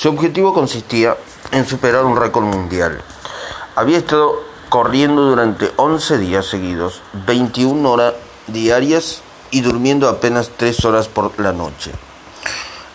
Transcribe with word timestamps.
Su 0.00 0.10
objetivo 0.10 0.54
consistía 0.54 1.16
en 1.50 1.66
superar 1.66 2.04
un 2.04 2.16
récord 2.16 2.44
mundial. 2.44 3.02
Había 3.74 3.98
estado 3.98 4.44
corriendo 4.68 5.22
durante 5.22 5.72
11 5.74 6.18
días 6.18 6.46
seguidos, 6.46 7.02
21 7.26 7.90
horas 7.90 8.14
diarias 8.46 9.22
y 9.50 9.60
durmiendo 9.60 10.08
apenas 10.08 10.52
3 10.56 10.84
horas 10.84 11.08
por 11.08 11.32
la 11.40 11.52
noche. 11.52 11.90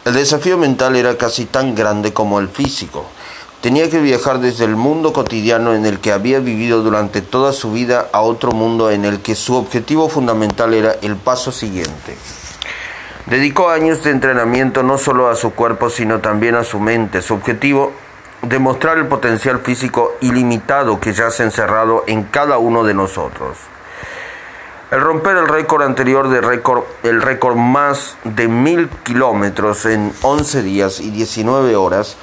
El 0.05 0.13
desafío 0.13 0.57
mental 0.57 0.95
era 0.95 1.17
casi 1.17 1.43
tan 1.43 1.75
grande 1.75 2.13
como 2.13 2.39
el 2.39 2.47
físico. 2.47 3.03
Tenía 3.59 3.89
que 3.89 3.99
viajar 3.99 4.39
desde 4.39 4.63
el 4.63 4.77
mundo 4.77 5.11
cotidiano 5.11 5.73
en 5.73 5.85
el 5.85 5.99
que 5.99 6.13
había 6.13 6.39
vivido 6.39 6.83
durante 6.83 7.21
toda 7.21 7.51
su 7.51 7.73
vida 7.73 8.07
a 8.13 8.21
otro 8.21 8.53
mundo 8.53 8.89
en 8.91 9.03
el 9.03 9.19
que 9.19 9.35
su 9.35 9.55
objetivo 9.55 10.07
fundamental 10.07 10.73
era 10.73 10.95
el 11.01 11.17
paso 11.17 11.51
siguiente. 11.51 12.15
Dedicó 13.25 13.69
años 13.69 14.03
de 14.03 14.11
entrenamiento 14.11 14.83
no 14.83 14.97
solo 14.97 15.29
a 15.29 15.35
su 15.35 15.53
cuerpo, 15.53 15.89
sino 15.89 16.19
también 16.19 16.55
a 16.55 16.65
su 16.65 16.79
mente. 16.79 17.21
Su 17.21 17.35
objetivo, 17.35 17.93
demostrar 18.41 18.97
el 18.97 19.07
potencial 19.07 19.59
físico 19.61 20.15
ilimitado 20.19 20.99
que 20.99 21.13
yace 21.13 21.43
encerrado 21.43 22.03
en 22.07 22.23
cada 22.23 22.57
uno 22.57 22.83
de 22.83 22.93
nosotros. 22.93 23.57
El 24.91 24.99
romper 24.99 25.37
el 25.37 25.47
récord 25.47 25.83
anterior 25.83 26.29
de 26.29 26.41
récord, 26.41 26.83
el 27.03 27.21
récord 27.21 27.55
más 27.55 28.17
de 28.25 28.47
mil 28.47 28.89
kilómetros 29.03 29.85
en 29.85 30.13
11 30.21 30.61
días 30.61 30.99
y 30.99 31.09
19 31.09 31.75
horas, 31.77 32.17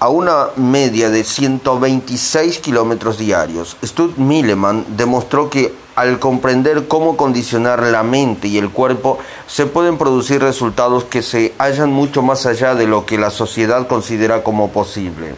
a 0.00 0.08
una 0.08 0.48
media 0.56 1.10
de 1.10 1.24
126 1.24 2.58
kilómetros 2.58 3.18
diarios. 3.18 3.76
Stud 3.82 4.16
Milleman 4.16 4.84
demostró 4.96 5.48
que 5.48 5.74
al 5.98 6.20
comprender 6.20 6.86
cómo 6.86 7.16
condicionar 7.16 7.82
la 7.82 8.04
mente 8.04 8.46
y 8.46 8.56
el 8.56 8.70
cuerpo, 8.70 9.18
se 9.48 9.66
pueden 9.66 9.98
producir 9.98 10.40
resultados 10.40 11.02
que 11.02 11.22
se 11.22 11.54
hallan 11.58 11.90
mucho 11.90 12.22
más 12.22 12.46
allá 12.46 12.76
de 12.76 12.86
lo 12.86 13.04
que 13.04 13.18
la 13.18 13.30
sociedad 13.30 13.88
considera 13.88 14.44
como 14.44 14.70
posible. 14.70 15.34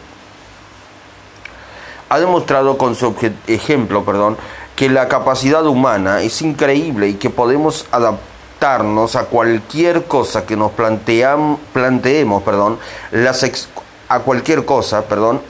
Ha 2.09 2.19
demostrado 2.19 2.77
con 2.77 2.93
su 2.93 3.15
ejemplo, 3.47 4.05
perdón, 4.05 4.37
que 4.75 4.87
la 4.87 5.07
capacidad 5.07 5.65
humana 5.65 6.21
es 6.21 6.43
increíble 6.43 7.09
y 7.09 7.13
que 7.15 7.31
podemos 7.31 7.87
adaptarnos 7.91 9.15
a 9.15 9.25
cualquier 9.25 10.03
cosa 10.03 10.45
que 10.45 10.55
nos 10.55 10.73
planteemos, 10.73 12.43
perdón, 12.43 12.77
a 14.09 14.19
cualquier 14.19 14.63
cosa, 14.65 15.05
perdón, 15.05 15.41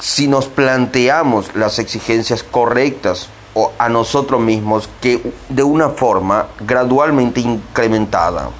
si 0.00 0.26
nos 0.26 0.46
planteamos 0.46 1.54
las 1.54 1.78
exigencias 1.78 2.42
correctas 2.42 3.28
o 3.54 3.72
a 3.78 3.88
nosotros 3.88 4.40
mismos 4.40 4.88
que 5.00 5.32
de 5.48 5.62
una 5.62 5.90
forma 5.90 6.46
gradualmente 6.60 7.40
incrementada. 7.40 8.50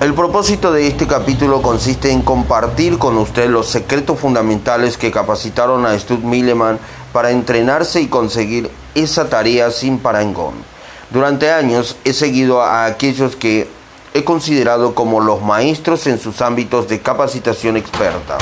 El 0.00 0.12
propósito 0.12 0.72
de 0.72 0.86
este 0.86 1.06
capítulo 1.06 1.62
consiste 1.62 2.10
en 2.10 2.22
compartir 2.22 2.98
con 2.98 3.16
usted 3.16 3.48
los 3.48 3.66
secretos 3.66 4.18
fundamentales 4.18 4.98
que 4.98 5.10
capacitaron 5.10 5.86
a 5.86 5.98
Stud 5.98 6.18
Milleman 6.18 6.78
para 7.12 7.30
entrenarse 7.30 8.00
y 8.00 8.08
conseguir 8.08 8.70
esa 8.94 9.28
tarea 9.28 9.70
sin 9.70 9.98
parangón. 9.98 10.54
Durante 11.10 11.50
años 11.50 11.96
he 12.04 12.12
seguido 12.12 12.60
a 12.60 12.86
aquellos 12.86 13.36
que 13.36 13.68
he 14.14 14.24
considerado 14.24 14.94
como 14.94 15.20
los 15.20 15.42
maestros 15.42 16.06
en 16.06 16.18
sus 16.18 16.42
ámbitos 16.42 16.88
de 16.88 17.00
capacitación 17.00 17.76
experta. 17.76 18.36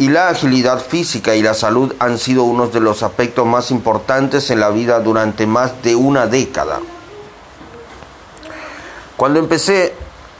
Y 0.00 0.08
la 0.08 0.30
agilidad 0.30 0.80
física 0.80 1.34
y 1.34 1.42
la 1.42 1.52
salud 1.52 1.92
han 1.98 2.16
sido 2.16 2.44
uno 2.44 2.68
de 2.68 2.80
los 2.80 3.02
aspectos 3.02 3.44
más 3.44 3.70
importantes 3.70 4.50
en 4.50 4.58
la 4.58 4.70
vida 4.70 4.98
durante 5.00 5.46
más 5.46 5.82
de 5.82 5.94
una 5.94 6.26
década. 6.26 6.80
Cuando 9.18 9.40
empecé 9.40 9.92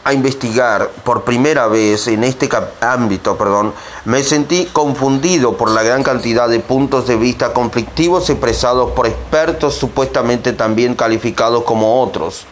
a 0.02 0.14
investigar 0.14 0.88
por 1.04 1.24
primera 1.24 1.66
vez 1.66 2.06
en 2.06 2.24
este 2.24 2.48
ámbito, 2.80 3.36
perdón, 3.36 3.74
me 4.06 4.22
sentí 4.22 4.64
confundido 4.72 5.58
por 5.58 5.68
la 5.68 5.82
gran 5.82 6.02
cantidad 6.02 6.48
de 6.48 6.60
puntos 6.60 7.06
de 7.06 7.16
vista 7.16 7.52
conflictivos 7.52 8.30
expresados 8.30 8.92
por 8.92 9.06
expertos 9.08 9.74
supuestamente 9.74 10.54
también 10.54 10.94
calificados 10.94 11.64
como 11.64 12.00
otros. 12.02 12.46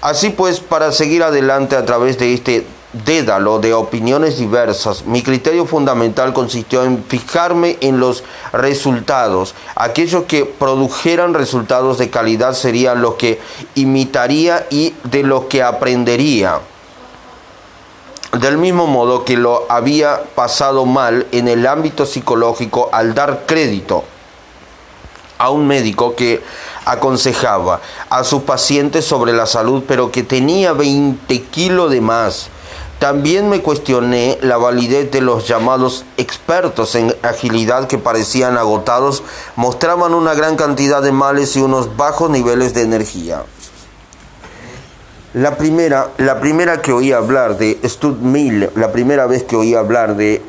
Así 0.00 0.30
pues, 0.30 0.58
para 0.58 0.90
seguir 0.90 1.22
adelante 1.22 1.76
a 1.76 1.86
través 1.86 2.18
de 2.18 2.34
este 2.34 2.66
dédalo 3.04 3.58
de 3.58 3.74
opiniones 3.74 4.38
diversas, 4.38 5.04
mi 5.04 5.22
criterio 5.22 5.66
fundamental 5.66 6.32
consistió 6.32 6.84
en 6.84 7.04
fijarme 7.04 7.76
en 7.80 8.00
los 8.00 8.24
resultados. 8.52 9.54
Aquellos 9.74 10.24
que 10.24 10.44
produjeran 10.44 11.34
resultados 11.34 11.98
de 11.98 12.10
calidad 12.10 12.54
serían 12.54 13.02
los 13.02 13.14
que 13.14 13.40
imitaría 13.74 14.66
y 14.70 14.94
de 15.04 15.22
los 15.22 15.44
que 15.44 15.62
aprendería. 15.62 16.60
Del 18.32 18.58
mismo 18.58 18.86
modo 18.86 19.24
que 19.24 19.36
lo 19.36 19.66
había 19.70 20.22
pasado 20.34 20.84
mal 20.84 21.26
en 21.32 21.48
el 21.48 21.66
ámbito 21.66 22.06
psicológico 22.06 22.90
al 22.92 23.14
dar 23.14 23.44
crédito 23.46 24.04
a 25.38 25.50
un 25.50 25.66
médico 25.66 26.14
que 26.14 26.42
aconsejaba 26.84 27.80
a 28.08 28.24
sus 28.24 28.42
pacientes 28.42 29.04
sobre 29.04 29.32
la 29.32 29.46
salud, 29.46 29.84
pero 29.86 30.10
que 30.10 30.22
tenía 30.22 30.72
20 30.72 31.42
kilos 31.42 31.90
de 31.90 32.00
más. 32.00 32.48
También 32.98 33.50
me 33.50 33.60
cuestioné 33.60 34.38
la 34.40 34.56
validez 34.56 35.10
de 35.10 35.20
los 35.20 35.46
llamados 35.46 36.06
expertos 36.16 36.94
en 36.94 37.14
agilidad 37.22 37.88
que 37.88 37.98
parecían 37.98 38.56
agotados, 38.56 39.22
mostraban 39.54 40.14
una 40.14 40.32
gran 40.32 40.56
cantidad 40.56 41.02
de 41.02 41.12
males 41.12 41.54
y 41.56 41.60
unos 41.60 41.96
bajos 41.98 42.30
niveles 42.30 42.72
de 42.72 42.82
energía. 42.82 43.44
La 45.34 45.58
primera, 45.58 46.12
la 46.16 46.40
primera 46.40 46.80
que 46.80 46.94
oí 46.94 47.12
hablar 47.12 47.58
de 47.58 47.78
Stud 47.84 48.16
Mill, 48.16 48.70
la 48.74 48.90
primera 48.92 49.26
vez 49.26 49.42
que 49.42 49.56
oí 49.56 49.74
hablar 49.74 50.16
de 50.16 50.40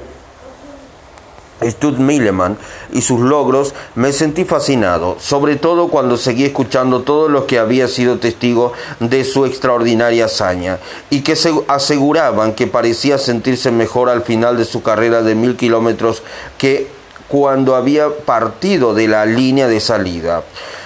Stud 1.63 1.97
Milleman 1.97 2.57
y 2.91 3.01
sus 3.01 3.19
logros, 3.19 3.73
me 3.95 4.11
sentí 4.11 4.45
fascinado, 4.45 5.17
sobre 5.19 5.55
todo 5.55 5.87
cuando 5.87 6.17
seguí 6.17 6.45
escuchando 6.45 7.01
todo 7.01 7.29
lo 7.29 7.47
que 7.47 7.59
había 7.59 7.87
sido 7.87 8.19
testigo 8.19 8.73
de 8.99 9.23
su 9.23 9.45
extraordinaria 9.45 10.25
hazaña 10.25 10.79
y 11.09 11.21
que 11.21 11.35
se 11.35 11.53
aseguraban 11.67 12.53
que 12.53 12.67
parecía 12.67 13.17
sentirse 13.17 13.71
mejor 13.71 14.09
al 14.09 14.21
final 14.21 14.57
de 14.57 14.65
su 14.65 14.81
carrera 14.83 15.21
de 15.23 15.35
mil 15.35 15.55
kilómetros 15.55 16.21
que 16.57 16.87
cuando 17.27 17.75
había 17.75 18.09
partido 18.09 18.93
de 18.93 19.07
la 19.07 19.25
línea 19.25 19.67
de 19.67 19.79
salida. 19.79 20.43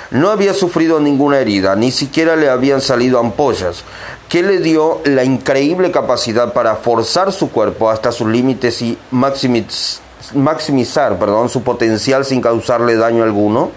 No 0.10 0.30
había 0.30 0.54
sufrido 0.54 1.00
ninguna 1.00 1.40
herida, 1.40 1.76
ni 1.78 1.90
siquiera 1.90 2.36
le 2.36 2.50
habían 2.50 2.82
salido 2.82 3.18
ampollas, 3.18 3.86
que 4.28 4.44
le 4.44 4.60
dio 4.60 5.00
la 5.06 5.24
increíble 5.24 5.90
capacidad 5.92 6.52
para 6.52 6.76
forzar 6.76 7.32
su 7.32 7.50
cuerpo 7.50 7.90
hasta 7.90 8.12
sus 8.12 8.28
límites 8.28 8.82
y 8.82 8.98
maximizar 9.12 10.01
maximizar 10.34 11.18
perdón, 11.18 11.50
su 11.50 11.64
potencial 11.64 12.26
sin 12.26 12.42
causarle 12.42 12.96
daño 12.96 13.24
alguno? 13.24 13.72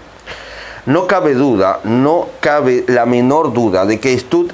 No 0.85 1.07
cabe 1.07 1.33
duda, 1.33 1.79
no 1.83 2.27
cabe 2.39 2.83
la 2.87 3.05
menor 3.05 3.53
duda 3.53 3.85
de 3.85 3.99
que 3.99 4.17
Stud 4.17 4.51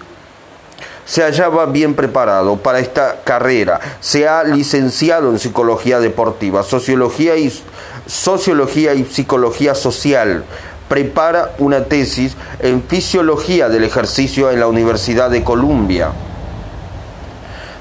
se 1.06 1.24
hallaba 1.24 1.66
bien 1.66 1.94
preparado 1.94 2.56
para 2.56 2.80
esta 2.80 3.22
carrera. 3.26 3.82
Se 4.00 4.30
ha 4.30 4.46
licenciado 4.46 5.30
en 5.30 5.40
psicología 5.40 6.00
deportiva, 6.00 6.64
sociología 6.64 7.36
y, 7.36 7.52
sociología 8.06 8.94
y 8.94 9.04
psicología 9.04 9.76
social. 9.76 10.46
Prepara 10.88 11.52
una 11.58 11.84
tesis 11.84 12.38
en 12.60 12.82
fisiología 12.84 13.68
del 13.68 13.84
ejercicio 13.84 14.52
en 14.52 14.62
la 14.62 14.68
Universidad 14.68 15.30
de 15.30 15.44
Columbia. 15.44 16.12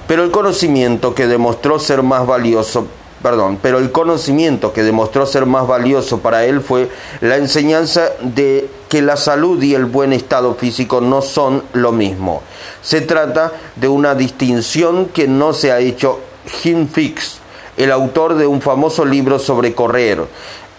Pero 0.09 0.25
el 0.25 0.32
conocimiento 0.32 1.15
que 1.15 1.28
demostró 1.28 1.78
ser 1.78 2.03
más 2.03 2.27
valioso 2.27 2.88
perdón, 3.22 3.58
pero 3.60 3.78
el 3.78 3.92
conocimiento 3.92 4.72
que 4.72 4.82
demostró 4.82 5.26
ser 5.26 5.47
más 5.47 5.66
valioso 5.66 6.20
para 6.20 6.44
él 6.44 6.60
fue 6.60 6.91
la 7.20 7.36
enseñanza 7.36 8.10
de 8.20 8.69
que 8.88 9.03
la 9.03 9.16
salud 9.16 9.62
y 9.62 9.75
el 9.75 9.84
buen 9.84 10.12
estado 10.12 10.54
físico 10.54 11.00
no 11.00 11.22
son 11.22 11.62
lo 11.72 11.92
mismo. 11.92 12.42
Se 12.82 13.00
trata 13.00 13.53
de 13.77 13.89
una 13.89 14.15
distinción 14.15 15.06
que 15.06 15.28
no 15.28 15.53
se 15.53 15.72
ha 15.72 15.80
hecho 15.80 16.21
Jim 16.62 16.89
Fix, 16.89 17.39
el 17.77 17.92
autor 17.92 18.34
de 18.34 18.47
un 18.47 18.60
famoso 18.60 19.04
libro 19.04 19.39
sobre 19.39 19.74
correr. 19.74 20.24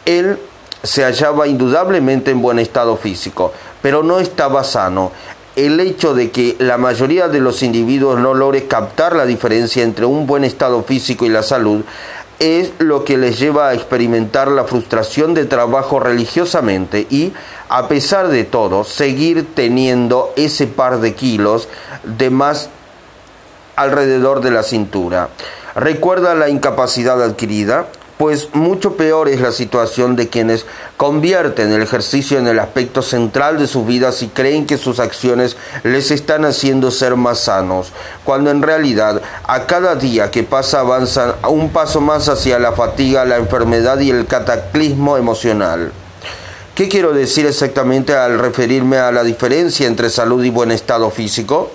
Él 0.06 0.39
se 0.83 1.04
hallaba 1.04 1.48
indudablemente 1.48 2.31
en 2.31 2.42
buen 2.42 2.57
estado 2.57 2.98
físico, 2.98 3.54
pero 3.81 4.01
no 4.01 4.19
estaba 4.19 4.63
sano 4.63 5.12
el 5.56 5.80
hecho 5.80 6.13
de 6.13 6.31
que 6.31 6.56
la 6.60 6.77
mayoría 6.77 7.27
de 7.27 7.39
los 7.39 7.62
individuos 7.62 8.19
no 8.19 8.33
logre 8.33 8.68
captar 8.68 9.16
la 9.16 9.25
diferencia 9.25 9.83
entre 9.83 10.06
un 10.06 10.25
buen 10.25 10.44
estado 10.44 10.81
físico 10.83 11.25
y 11.25 11.30
la 11.30 11.44
salud 11.44 11.83
es 12.42 12.72
lo 12.80 13.06
que 13.06 13.20
les 13.20 13.38
lleva 13.38 13.70
a 13.70 13.74
experimentar 13.76 14.48
la 14.48 14.64
frustración 14.64 15.36
de 15.36 15.46
trabajo 15.46 16.00
religiosamente 16.00 17.06
y, 17.08 17.34
a 17.70 17.88
pesar 17.88 18.30
de 18.30 18.46
todo, 18.46 18.84
seguir 18.84 19.54
teniendo 19.54 20.34
ese 20.36 20.66
par 20.66 21.02
de 21.02 21.14
kilos 21.14 21.70
de 22.04 22.32
más 22.32 22.72
alrededor 23.76 24.42
de 24.42 24.50
la 24.50 24.64
cintura. 24.64 25.30
Recuerda 25.76 26.34
la 26.34 26.50
incapacidad 26.50 27.22
adquirida, 27.24 27.86
pues 28.21 28.50
mucho 28.53 28.97
peor 28.97 29.29
es 29.29 29.41
la 29.41 29.51
situación 29.51 30.15
de 30.15 30.29
quienes 30.29 30.68
convierten 30.95 31.71
el 31.71 31.81
ejercicio 31.81 32.38
en 32.38 32.45
el 32.45 32.59
aspecto 32.59 33.01
central 33.01 33.57
de 33.57 33.65
sus 33.65 33.88
vidas 33.88 34.21
y 34.21 34.27
creen 34.27 34.68
que 34.68 34.77
sus 34.77 35.00
acciones 35.00 35.57
les 35.83 36.12
están 36.12 36.45
haciendo 36.45 36.91
ser 36.91 37.15
más 37.15 37.39
sanos, 37.39 37.91
cuando 38.23 38.51
en 38.51 38.62
realidad 38.62 39.23
a 39.45 39.65
cada 39.65 39.95
día 39.95 40.29
que 40.29 40.44
pasa 40.44 40.81
avanzan 40.81 41.33
un 41.50 41.71
paso 41.71 42.00
más 42.00 42.29
hacia 42.29 42.59
la 42.59 42.73
fatiga, 42.73 43.25
la 43.25 43.38
enfermedad 43.38 44.00
y 44.00 44.12
el 44.12 44.27
cataclismo 44.27 45.18
emocional. 45.18 45.91
¿Qué 46.75 46.89
quiero 46.89 47.13
decir 47.13 47.47
exactamente 47.47 48.13
al 48.13 48.38
referirme 48.38 49.00
a 49.00 49.12
la 49.12 49.23
diferencia 49.23 49.88
entre 49.88 50.12
salud 50.12 50.44
y 50.44 50.51
buen 50.51 50.69
estado 50.69 51.09
físico? 51.09 51.71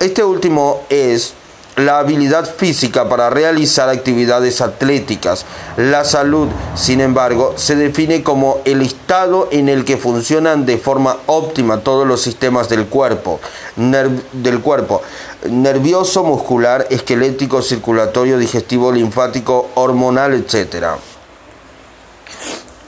Este 0.00 0.24
último 0.24 0.82
es 0.88 1.34
la 1.78 2.00
habilidad 2.00 2.54
física 2.56 3.08
para 3.08 3.30
realizar 3.30 3.88
actividades 3.88 4.60
atléticas. 4.60 5.46
La 5.76 6.04
salud, 6.04 6.48
sin 6.74 7.00
embargo, 7.00 7.54
se 7.56 7.76
define 7.76 8.22
como 8.22 8.58
el 8.64 8.82
estado 8.82 9.48
en 9.50 9.68
el 9.68 9.84
que 9.84 9.96
funcionan 9.96 10.66
de 10.66 10.76
forma 10.78 11.16
óptima 11.26 11.80
todos 11.80 12.06
los 12.06 12.20
sistemas 12.20 12.68
del 12.68 12.86
cuerpo, 12.86 13.40
del 13.76 14.60
cuerpo 14.60 15.02
nervioso, 15.48 16.24
muscular, 16.24 16.86
esquelético, 16.90 17.62
circulatorio, 17.62 18.38
digestivo, 18.38 18.92
linfático, 18.92 19.68
hormonal, 19.74 20.34
etc. 20.34 20.86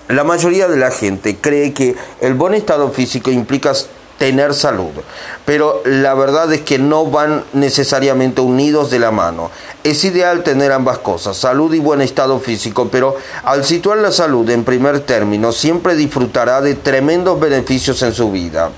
La 0.08 0.24
mayoría 0.24 0.66
de 0.66 0.76
la 0.76 0.90
gente 0.90 1.36
cree 1.40 1.72
que 1.72 1.94
el 2.20 2.34
buen 2.34 2.54
estado 2.54 2.90
físico 2.90 3.30
implica 3.30 3.72
tener 4.20 4.52
salud. 4.52 4.90
Pero 5.46 5.80
la 5.86 6.12
verdad 6.12 6.52
es 6.52 6.60
que 6.60 6.78
no 6.78 7.06
van 7.06 7.42
necesariamente 7.54 8.42
unidos 8.42 8.90
de 8.90 8.98
la 8.98 9.10
mano. 9.10 9.50
Es 9.82 10.04
ideal 10.04 10.42
tener 10.42 10.72
ambas 10.72 10.98
cosas, 10.98 11.38
salud 11.38 11.72
y 11.72 11.78
buen 11.78 12.02
estado 12.02 12.38
físico, 12.38 12.88
pero 12.92 13.16
al 13.44 13.64
situar 13.64 13.96
la 13.96 14.12
salud 14.12 14.48
en 14.50 14.64
primer 14.64 15.00
término, 15.00 15.52
siempre 15.52 15.96
disfrutará 15.96 16.60
de 16.60 16.74
tremendos 16.74 17.40
beneficios 17.40 18.02
en 18.02 18.12
su 18.12 18.30
vida. 18.30 18.70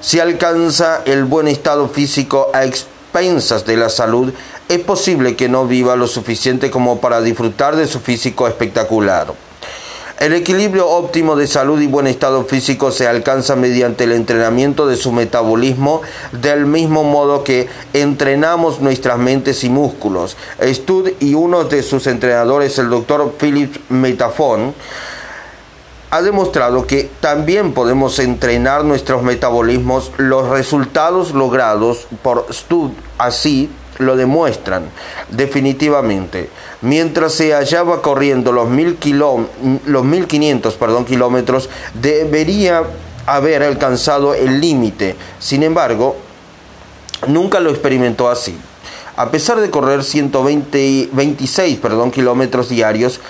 Si 0.00 0.18
alcanza 0.18 1.02
el 1.04 1.22
buen 1.22 1.46
estado 1.46 1.88
físico 1.88 2.50
a 2.52 2.64
expensas 2.64 3.64
de 3.64 3.76
la 3.76 3.88
salud, 3.88 4.32
es 4.68 4.80
posible 4.80 5.36
que 5.36 5.48
no 5.48 5.68
viva 5.68 5.94
lo 5.94 6.08
suficiente 6.08 6.72
como 6.72 7.00
para 7.00 7.20
disfrutar 7.20 7.76
de 7.76 7.86
su 7.86 8.00
físico 8.00 8.48
espectacular. 8.48 9.32
El 10.18 10.32
equilibrio 10.32 10.88
óptimo 10.88 11.34
de 11.34 11.48
salud 11.48 11.80
y 11.80 11.88
buen 11.88 12.06
estado 12.06 12.44
físico 12.44 12.92
se 12.92 13.08
alcanza 13.08 13.56
mediante 13.56 14.04
el 14.04 14.12
entrenamiento 14.12 14.86
de 14.86 14.96
su 14.96 15.10
metabolismo 15.10 16.02
del 16.30 16.66
mismo 16.66 17.02
modo 17.02 17.42
que 17.42 17.68
entrenamos 17.92 18.80
nuestras 18.80 19.18
mentes 19.18 19.64
y 19.64 19.70
músculos. 19.70 20.36
Stud 20.62 21.10
y 21.18 21.34
uno 21.34 21.64
de 21.64 21.82
sus 21.82 22.06
entrenadores, 22.06 22.78
el 22.78 22.90
doctor 22.90 23.34
Philip 23.40 23.74
Metafon, 23.88 24.72
ha 26.10 26.22
demostrado 26.22 26.86
que 26.86 27.10
también 27.18 27.74
podemos 27.74 28.20
entrenar 28.20 28.84
nuestros 28.84 29.24
metabolismos. 29.24 30.12
Los 30.16 30.48
resultados 30.48 31.32
logrados 31.32 32.06
por 32.22 32.46
Stud 32.52 32.92
así 33.18 33.68
lo 33.98 34.16
demuestran 34.16 34.84
definitivamente. 35.30 36.50
Mientras 36.80 37.32
se 37.34 37.52
hallaba 37.52 38.02
corriendo 38.02 38.52
los, 38.52 38.68
mil 38.68 38.98
los 39.86 40.04
1500 40.04 40.74
perdón, 40.74 41.04
kilómetros, 41.04 41.68
debería 41.94 42.82
haber 43.26 43.62
alcanzado 43.62 44.34
el 44.34 44.60
límite. 44.60 45.16
Sin 45.38 45.62
embargo, 45.62 46.16
nunca 47.26 47.60
lo 47.60 47.70
experimentó 47.70 48.28
así. 48.28 48.56
A 49.16 49.30
pesar 49.30 49.60
de 49.60 49.70
correr 49.70 50.02
126 50.02 51.78
perdón, 51.78 52.10
kilómetros 52.10 52.68
diarios, 52.68 53.20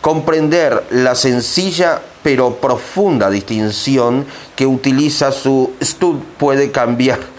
comprender 0.00 0.84
la 0.90 1.14
sencilla 1.14 2.00
pero 2.22 2.56
profunda 2.56 3.30
distinción 3.30 4.24
que 4.54 4.66
utiliza 4.66 5.32
su 5.32 5.72
stud 5.82 6.18
puede 6.38 6.70
cambiar 6.70 7.31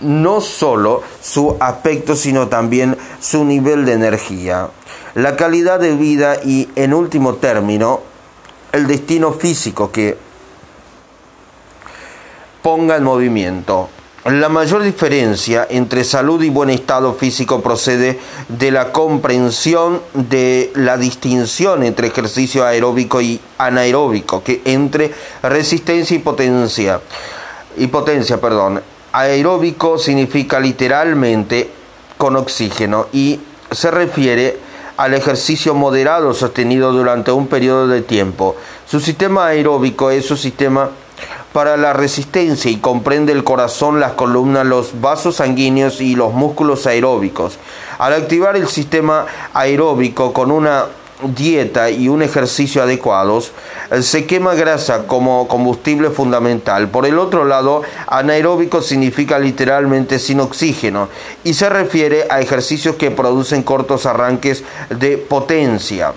no 0.00 0.40
solo 0.40 1.02
su 1.20 1.56
aspecto, 1.60 2.16
sino 2.16 2.48
también 2.48 2.96
su 3.20 3.44
nivel 3.44 3.84
de 3.84 3.92
energía, 3.92 4.68
la 5.14 5.36
calidad 5.36 5.80
de 5.80 5.94
vida 5.94 6.36
y, 6.44 6.68
en 6.76 6.94
último 6.94 7.34
término, 7.34 8.00
el 8.72 8.86
destino 8.86 9.32
físico 9.32 9.90
que 9.90 10.16
ponga 12.62 12.96
en 12.96 13.04
movimiento. 13.04 13.88
La 14.24 14.50
mayor 14.50 14.82
diferencia 14.82 15.66
entre 15.70 16.04
salud 16.04 16.42
y 16.42 16.50
buen 16.50 16.68
estado 16.68 17.14
físico 17.14 17.62
procede 17.62 18.18
de 18.48 18.70
la 18.70 18.92
comprensión 18.92 20.02
de 20.12 20.70
la 20.74 20.98
distinción 20.98 21.82
entre 21.82 22.08
ejercicio 22.08 22.66
aeróbico 22.66 23.22
y 23.22 23.40
anaeróbico, 23.56 24.42
que 24.42 24.60
entre 24.66 25.14
resistencia 25.42 26.14
y 26.14 26.20
potencia. 26.20 27.00
Y 27.78 27.86
potencia, 27.86 28.38
perdón 28.38 28.82
aeróbico 29.12 29.98
significa 29.98 30.60
literalmente 30.60 31.70
con 32.16 32.36
oxígeno 32.36 33.06
y 33.12 33.40
se 33.70 33.90
refiere 33.90 34.58
al 34.96 35.14
ejercicio 35.14 35.74
moderado 35.74 36.34
sostenido 36.34 36.92
durante 36.92 37.30
un 37.30 37.46
periodo 37.46 37.86
de 37.86 38.02
tiempo. 38.02 38.56
Su 38.86 39.00
sistema 39.00 39.46
aeróbico 39.46 40.10
es 40.10 40.26
su 40.26 40.36
sistema 40.36 40.90
para 41.52 41.76
la 41.76 41.92
resistencia 41.92 42.70
y 42.70 42.76
comprende 42.76 43.32
el 43.32 43.44
corazón, 43.44 44.00
las 44.00 44.12
columnas, 44.12 44.66
los 44.66 45.00
vasos 45.00 45.36
sanguíneos 45.36 46.00
y 46.00 46.14
los 46.14 46.32
músculos 46.32 46.86
aeróbicos. 46.86 47.58
Al 47.98 48.12
activar 48.12 48.56
el 48.56 48.68
sistema 48.68 49.26
aeróbico 49.54 50.32
con 50.32 50.50
una 50.50 50.86
dieta 51.22 51.90
y 51.90 52.08
un 52.08 52.22
ejercicio 52.22 52.82
adecuados, 52.82 53.52
eh, 53.90 54.02
se 54.02 54.26
quema 54.26 54.54
grasa 54.54 55.06
como 55.06 55.48
combustible 55.48 56.10
fundamental. 56.10 56.88
Por 56.88 57.06
el 57.06 57.18
otro 57.18 57.44
lado, 57.44 57.82
anaeróbico 58.06 58.82
significa 58.82 59.38
literalmente 59.38 60.18
sin 60.18 60.40
oxígeno 60.40 61.08
y 61.44 61.54
se 61.54 61.68
refiere 61.68 62.26
a 62.30 62.40
ejercicios 62.40 62.96
que 62.96 63.10
producen 63.10 63.62
cortos 63.62 64.06
arranques 64.06 64.64
de 64.90 65.18
potencia. 65.18 66.12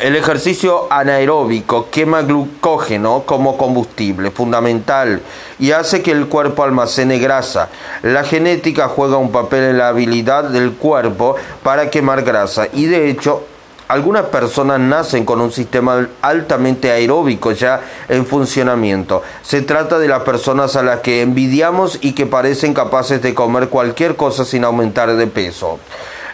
El 0.00 0.14
ejercicio 0.14 0.88
anaeróbico 0.90 1.88
quema 1.90 2.20
glucógeno 2.20 3.22
como 3.24 3.56
combustible 3.56 4.30
fundamental 4.30 5.22
y 5.58 5.70
hace 5.70 6.02
que 6.02 6.10
el 6.10 6.26
cuerpo 6.26 6.64
almacene 6.64 7.18
grasa. 7.18 7.70
La 8.02 8.22
genética 8.22 8.88
juega 8.88 9.16
un 9.16 9.32
papel 9.32 9.64
en 9.64 9.78
la 9.78 9.88
habilidad 9.88 10.44
del 10.44 10.72
cuerpo 10.72 11.36
para 11.62 11.88
quemar 11.88 12.24
grasa 12.24 12.68
y 12.74 12.84
de 12.84 13.08
hecho 13.08 13.44
algunas 13.88 14.26
personas 14.26 14.80
nacen 14.80 15.24
con 15.24 15.40
un 15.40 15.52
sistema 15.52 16.08
altamente 16.22 16.90
aeróbico 16.90 17.52
ya 17.52 17.80
en 18.08 18.26
funcionamiento. 18.26 19.22
Se 19.42 19.62
trata 19.62 19.98
de 19.98 20.08
las 20.08 20.22
personas 20.22 20.76
a 20.76 20.82
las 20.82 21.00
que 21.00 21.22
envidiamos 21.22 21.98
y 22.00 22.12
que 22.12 22.26
parecen 22.26 22.74
capaces 22.74 23.22
de 23.22 23.34
comer 23.34 23.68
cualquier 23.68 24.16
cosa 24.16 24.44
sin 24.44 24.64
aumentar 24.64 25.14
de 25.14 25.26
peso. 25.26 25.78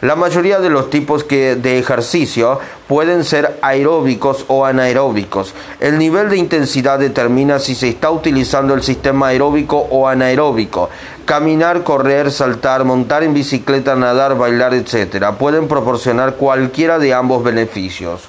La 0.02 0.16
mayoría 0.16 0.59
de 0.59 0.68
los 0.68 0.90
tipos 0.90 1.28
de 1.28 1.78
ejercicio 1.78 2.59
pueden 2.88 3.23
ser 3.23 3.61
aeróbicos 3.62 4.44
o 4.49 4.66
anaeróbicos. 4.66 5.54
El 5.78 5.97
nivel 5.97 6.28
de 6.28 6.38
intensidad 6.38 6.99
determina 6.99 7.61
si 7.61 7.76
se 7.76 7.90
está 7.90 8.11
utilizando 8.11 8.75
el 8.75 8.82
sistema 8.82 9.28
aeróbico 9.28 9.78
o 9.78 10.09
anaeróbico. 10.09 10.90
Caminar, 11.25 11.85
correr, 11.85 12.32
saltar, 12.32 12.82
montar 12.82 13.23
en 13.23 13.32
bicicleta, 13.32 13.94
nadar, 13.94 14.37
bailar, 14.37 14.75
etc. 14.75 15.26
pueden 15.38 15.68
proporcionar 15.68 16.35
cualquiera 16.35 16.99
de 16.99 17.14
ambos 17.14 17.44
beneficios. 17.44 18.23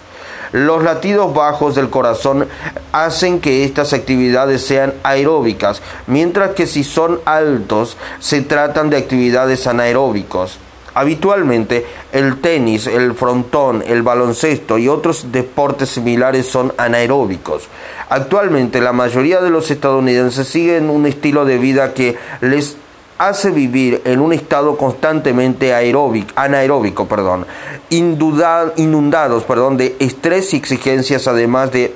Los 0.51 0.83
latidos 0.83 1.33
bajos 1.33 1.73
del 1.73 1.89
corazón 1.89 2.47
hacen 2.91 3.41
que 3.41 3.65
estas 3.65 3.93
actividades 3.93 4.63
sean 4.63 4.93
aeróbicas, 5.01 5.81
mientras 6.05 6.51
que 6.51 6.67
si 6.67 6.83
son 6.83 7.19
altos 7.25 7.97
se 8.19 8.43
tratan 8.43 8.91
de 8.91 8.97
actividades 8.97 9.65
anaeróbicos. 9.65 10.59
Habitualmente 10.95 11.85
el 12.11 12.39
tenis, 12.39 12.87
el 12.87 13.13
frontón, 13.15 13.83
el 13.85 14.03
baloncesto 14.03 14.77
y 14.77 14.87
otros 14.87 15.31
deportes 15.31 15.89
similares 15.89 16.45
son 16.45 16.73
anaeróbicos. 16.77 17.67
Actualmente 18.09 18.79
la 18.79 18.93
mayoría 18.93 19.41
de 19.41 19.49
los 19.49 19.71
estadounidenses 19.71 20.47
siguen 20.47 20.89
un 20.89 21.05
estilo 21.05 21.45
de 21.45 21.57
vida 21.57 21.93
que 21.93 22.15
les 22.41 22.77
hace 23.17 23.51
vivir 23.51 24.01
en 24.05 24.19
un 24.19 24.33
estado 24.33 24.77
constantemente 24.77 25.73
aeróbico, 25.73 26.31
anaeróbico, 26.35 27.07
perdón, 27.07 27.45
inundados 27.89 29.43
perdón, 29.43 29.77
de 29.77 29.95
estrés 29.99 30.53
y 30.53 30.57
exigencias, 30.57 31.27
además 31.27 31.71
de 31.71 31.93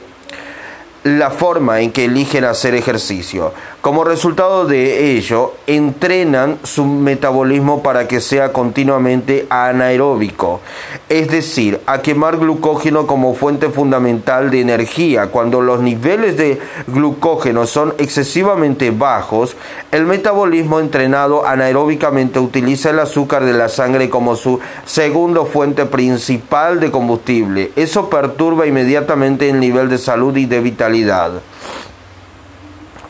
la 1.04 1.30
forma 1.30 1.82
en 1.82 1.92
que 1.92 2.06
eligen 2.06 2.44
hacer 2.44 2.75
ejercicio. 2.75 3.54
Como 3.88 4.03
resultado 4.03 4.65
de 4.65 5.15
ello, 5.15 5.53
entrenan 5.65 6.60
su 6.63 6.84
metabolismo 6.84 7.82
para 7.82 8.06
que 8.06 8.20
sea 8.20 8.51
continuamente 8.51 9.48
anaeróbico, 9.50 10.60
es 11.08 11.32
decir, 11.32 11.79
a 11.86 12.01
quemar 12.01 12.36
glucógeno 12.36 13.08
como 13.08 13.34
fuente 13.34 13.70
fundamental 13.70 14.51
de 14.51 14.60
energía. 14.60 15.27
Cuando 15.27 15.62
los 15.62 15.79
niveles 15.79 16.36
de 16.36 16.60
glucógeno 16.88 17.65
son 17.65 17.94
excesivamente 17.98 18.91
bajos, 18.91 19.56
el 19.94 20.06
metabolismo 20.06 20.82
entrenado 20.82 21.48
anaeróbicamente 21.48 22.41
utiliza 22.41 22.89
el 22.89 23.00
azúcar 23.00 23.46
de 23.46 23.53
la 23.53 23.70
sangre 23.70 24.10
como 24.10 24.36
su 24.36 24.60
segunda 24.84 25.46
fuente 25.46 25.86
principal 25.86 26.82
de 26.82 26.91
combustible. 26.91 27.72
Eso 27.77 28.10
perturba 28.10 28.67
inmediatamente 28.67 29.50
el 29.50 29.62
nivel 29.62 29.88
de 29.88 29.98
salud 29.98 30.36
y 30.36 30.46
de 30.46 30.60
vitalidad. 30.60 31.32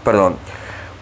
Perdón. 0.03 0.36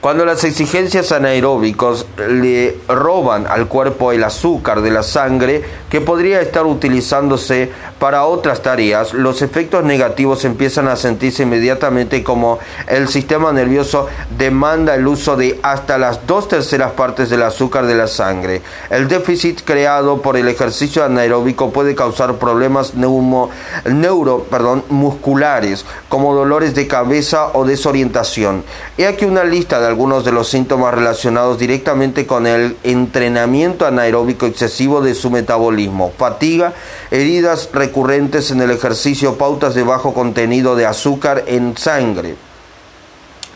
Cuando 0.05 0.23
las 0.23 0.43
exigencias 0.43 1.11
anaeróbicos 1.11 2.05
le 2.29 2.77
roban 2.87 3.47
al 3.47 3.67
cuerpo 3.67 4.11
el 4.11 4.23
azúcar 4.23 4.83
de 4.83 4.91
la 4.91 5.01
sangre 5.01 5.63
que 5.89 5.99
podría 5.99 6.41
estar 6.41 6.67
utilizándose 6.67 7.71
para 7.97 8.25
otras 8.25 8.61
tareas, 8.61 9.15
los 9.15 9.41
efectos 9.41 9.83
negativos 9.83 10.45
empiezan 10.45 10.87
a 10.89 10.95
sentirse 10.95 11.41
inmediatamente 11.41 12.23
como 12.23 12.59
el 12.87 13.07
sistema 13.07 13.51
nervioso 13.51 14.05
demanda 14.37 14.93
el 14.93 15.07
uso 15.07 15.37
de 15.37 15.59
hasta 15.63 15.97
las 15.97 16.27
dos 16.27 16.49
terceras 16.49 16.91
partes 16.91 17.31
del 17.31 17.41
azúcar 17.41 17.87
de 17.87 17.95
la 17.95 18.05
sangre. 18.05 18.61
El 18.91 19.07
déficit 19.07 19.61
creado 19.65 20.21
por 20.21 20.37
el 20.37 20.47
ejercicio 20.47 21.03
anaeróbico 21.03 21.71
puede 21.71 21.95
causar 21.95 22.35
problemas 22.35 22.93
neumo, 22.93 23.49
neuro, 23.85 24.43
perdón, 24.51 24.83
musculares 24.89 25.83
como 26.09 26.35
dolores 26.35 26.75
de 26.75 26.85
cabeza 26.85 27.47
o 27.53 27.65
desorientación. 27.65 28.63
He 28.99 29.07
aquí 29.07 29.25
una 29.25 29.43
lista 29.43 29.79
de 29.79 29.94
algunos 29.95 30.25
de 30.25 30.33
los 30.33 30.49
síntomas 30.49 30.93
relacionados 30.93 31.57
directamente 31.57 32.27
con 32.27 32.47
el 32.47 32.75
entrenamiento 32.83 33.85
anaeróbico 33.85 34.45
excesivo 34.45 34.99
de 34.99 35.15
su 35.15 35.31
metabolismo. 35.31 36.11
Fatiga, 36.17 36.73
heridas 37.11 37.69
recurrentes 37.71 38.51
en 38.51 38.59
el 38.59 38.71
ejercicio, 38.71 39.37
pautas 39.37 39.73
de 39.73 39.83
bajo 39.83 40.13
contenido 40.13 40.75
de 40.75 40.85
azúcar 40.85 41.45
en 41.47 41.77
sangre 41.77 42.35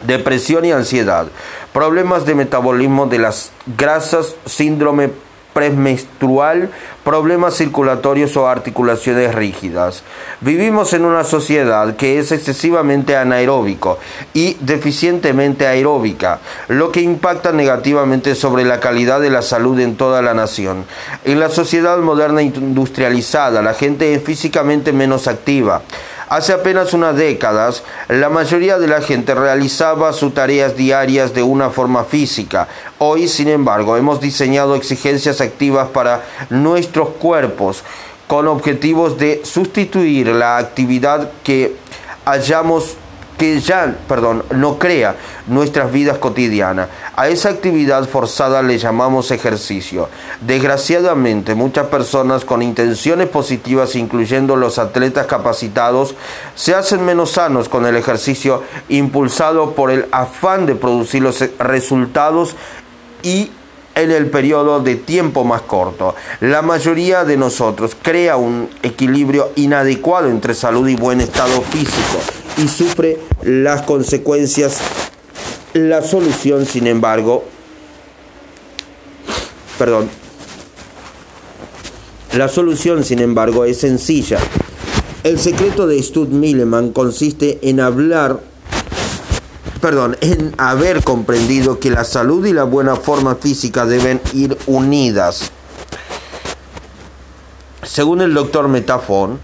depresión 0.08 0.64
y 0.64 0.72
ansiedad, 0.72 1.28
problemas 1.74 2.26
de 2.26 2.34
metabolismo 2.34 3.08
de 3.08 3.20
las 3.20 3.52
grasas, 3.78 4.34
síndrome 4.46 5.10
premenstrual, 5.60 6.70
problemas 7.04 7.56
circulatorios 7.58 8.38
o 8.38 8.48
articulaciones 8.48 9.36
rígidas. 9.36 10.04
Vivimos 10.40 10.94
en 10.94 11.04
una 11.04 11.26
sociedad 11.26 11.98
que 11.98 12.18
es 12.18 12.32
excesivamente 12.32 13.18
anaeróbico 13.18 14.00
y 14.34 14.56
deficientemente 14.62 15.68
aeróbica, 15.68 16.40
lo 16.70 16.94
que 16.94 17.02
impacta 17.02 17.52
negativamente 17.52 18.36
sobre 18.36 18.64
la 18.64 18.80
calidad 18.80 19.20
de 19.20 19.32
la 19.32 19.42
salud 19.42 19.78
en 19.82 19.98
toda 19.98 20.22
la 20.22 20.34
nación. 20.34 20.86
En 21.26 21.42
la 21.42 21.50
sociedad 21.50 21.98
moderna 21.98 22.42
industrializada, 22.42 23.62
la 23.62 23.74
gente 23.74 24.14
es 24.14 24.24
físicamente 24.24 24.94
menos 24.94 25.28
activa 25.28 25.82
Hace 26.30 26.54
apenas 26.54 26.94
unas 26.94 27.16
décadas, 27.16 27.84
la 28.08 28.30
mayoría 28.30 28.78
de 28.78 28.88
la 28.88 29.02
gente 29.02 29.34
realizaba 29.34 30.14
sus 30.14 30.32
tareas 30.32 30.78
diarias 30.78 31.34
de 31.34 31.42
una 31.42 31.72
forma 31.72 32.04
física. 32.04 32.68
Hoy, 33.00 33.28
sin 33.28 33.48
embargo, 33.48 33.98
hemos 33.98 34.22
diseñado 34.22 34.76
exigencias 34.76 35.42
activas 35.42 35.88
para 35.90 36.24
nuestros 36.52 37.10
cuerpos 37.10 37.84
con 38.28 38.48
objetivos 38.48 39.18
de 39.18 39.42
sustituir 39.44 40.28
la 40.28 40.58
actividad 40.58 41.32
que 41.44 41.76
hayamos 42.26 42.96
que 43.40 43.62
ya, 43.62 43.96
perdón, 44.06 44.44
no 44.52 44.78
crea 44.78 45.16
nuestras 45.48 45.94
vidas 45.94 46.18
cotidianas. 46.18 46.90
A 47.16 47.30
esa 47.30 47.48
actividad 47.50 48.08
forzada 48.08 48.62
le 48.62 48.78
llamamos 48.78 49.32
ejercicio. 49.32 50.10
Desgraciadamente, 50.42 51.56
muchas 51.56 51.88
personas 51.88 52.44
con 52.44 52.62
intenciones 52.62 53.30
positivas, 53.30 53.96
incluyendo 53.96 54.58
los 54.58 54.78
atletas 54.78 55.26
capacitados, 55.26 56.16
se 56.54 56.76
hacen 56.76 57.06
menos 57.06 57.32
sanos 57.32 57.70
con 57.70 57.86
el 57.86 57.96
ejercicio 57.96 58.64
impulsado 58.90 59.72
por 59.72 59.90
el 59.90 60.08
afán 60.12 60.66
de 60.66 60.76
producir 60.76 61.24
los 61.24 61.40
resultados 61.60 62.58
y 63.24 63.52
en 63.96 64.12
el 64.12 64.30
periodo 64.30 64.82
de 64.82 64.98
tiempo 64.98 65.46
más 65.46 65.62
corto. 65.62 66.14
La 66.42 66.62
mayoría 66.62 67.24
de 67.24 67.38
nosotros 67.38 67.96
crea 68.02 68.36
un 68.36 68.70
equilibrio 68.84 69.52
inadecuado 69.56 70.28
entre 70.28 70.54
salud 70.54 70.90
y 70.90 70.98
buen 70.98 71.22
estado 71.22 71.62
físico 71.62 72.20
y 72.64 72.68
sufre 72.68 73.18
las 73.44 73.84
consecuencias. 73.84 74.80
La 75.74 76.02
solución, 76.02 76.66
sin 76.66 76.88
embargo, 76.88 77.44
perdón, 79.78 80.10
la 82.34 82.48
solución, 82.48 83.04
sin 83.04 83.20
embargo, 83.20 83.66
es 83.66 83.80
sencilla. 83.80 84.40
El 85.24 85.40
secreto 85.40 85.88
de 85.88 86.02
Stud 86.02 86.30
Milleman 86.30 86.92
consiste 86.92 87.60
en 87.62 87.80
hablar, 87.80 88.40
perdón, 89.82 90.18
en 90.22 90.54
haber 90.58 91.04
comprendido 91.04 91.80
que 91.80 91.92
la 91.92 92.04
salud 92.04 92.46
y 92.46 92.54
la 92.54 92.64
buena 92.64 92.96
forma 92.96 93.36
física 93.36 93.86
deben 93.86 94.22
ir 94.34 94.58
unidas. 94.66 95.52
Según 97.84 98.22
el 98.22 98.34
doctor 98.34 98.68
Metafon, 98.68 99.40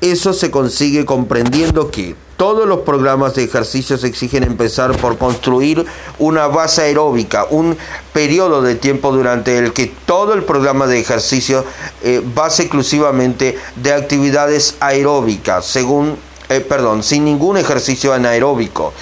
eso 0.00 0.32
se 0.32 0.50
consigue 0.50 1.04
comprendiendo 1.04 1.90
que 1.90 2.16
todos 2.36 2.66
los 2.66 2.80
programas 2.80 3.34
de 3.34 3.44
ejercicios 3.44 4.04
exigen 4.04 4.42
empezar 4.42 4.96
por 4.96 5.18
construir 5.18 5.84
una 6.18 6.46
base 6.46 6.82
aeróbica, 6.82 7.46
un 7.50 7.76
periodo 8.12 8.62
de 8.62 8.74
tiempo 8.74 9.12
durante 9.12 9.58
el 9.58 9.72
que 9.72 9.92
todo 10.06 10.34
el 10.34 10.44
programa 10.44 10.86
de 10.86 11.00
ejercicio 11.00 11.64
eh, 12.02 12.22
base 12.34 12.62
exclusivamente 12.62 13.58
de 13.76 13.92
actividades 13.92 14.76
aeróbicas, 14.80 15.66
según, 15.66 16.16
eh, 16.48 16.60
perdón, 16.60 17.02
sin 17.02 17.24
ningún 17.24 17.56
ejercicio 17.56 18.12
anaeróbico. 18.12 18.92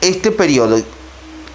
Este 0.00 0.30
periodo 0.30 0.78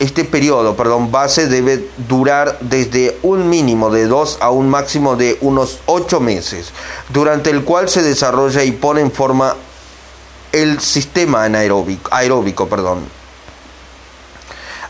este 0.01 0.23
periodo, 0.23 0.75
perdón, 0.75 1.11
base 1.11 1.45
debe 1.47 1.87
durar 2.09 2.57
desde 2.59 3.19
un 3.21 3.47
mínimo 3.49 3.91
de 3.91 4.07
dos 4.07 4.39
a 4.41 4.49
un 4.49 4.67
máximo 4.67 5.15
de 5.15 5.37
unos 5.41 5.77
ocho 5.85 6.19
meses, 6.19 6.71
durante 7.09 7.51
el 7.51 7.63
cual 7.63 7.87
se 7.87 8.01
desarrolla 8.01 8.63
y 8.63 8.71
pone 8.71 9.01
en 9.01 9.11
forma 9.11 9.55
el 10.51 10.79
sistema 10.79 11.43
anaeróbico, 11.43 12.09
aeróbico. 12.13 12.67
Perdón. 12.67 13.21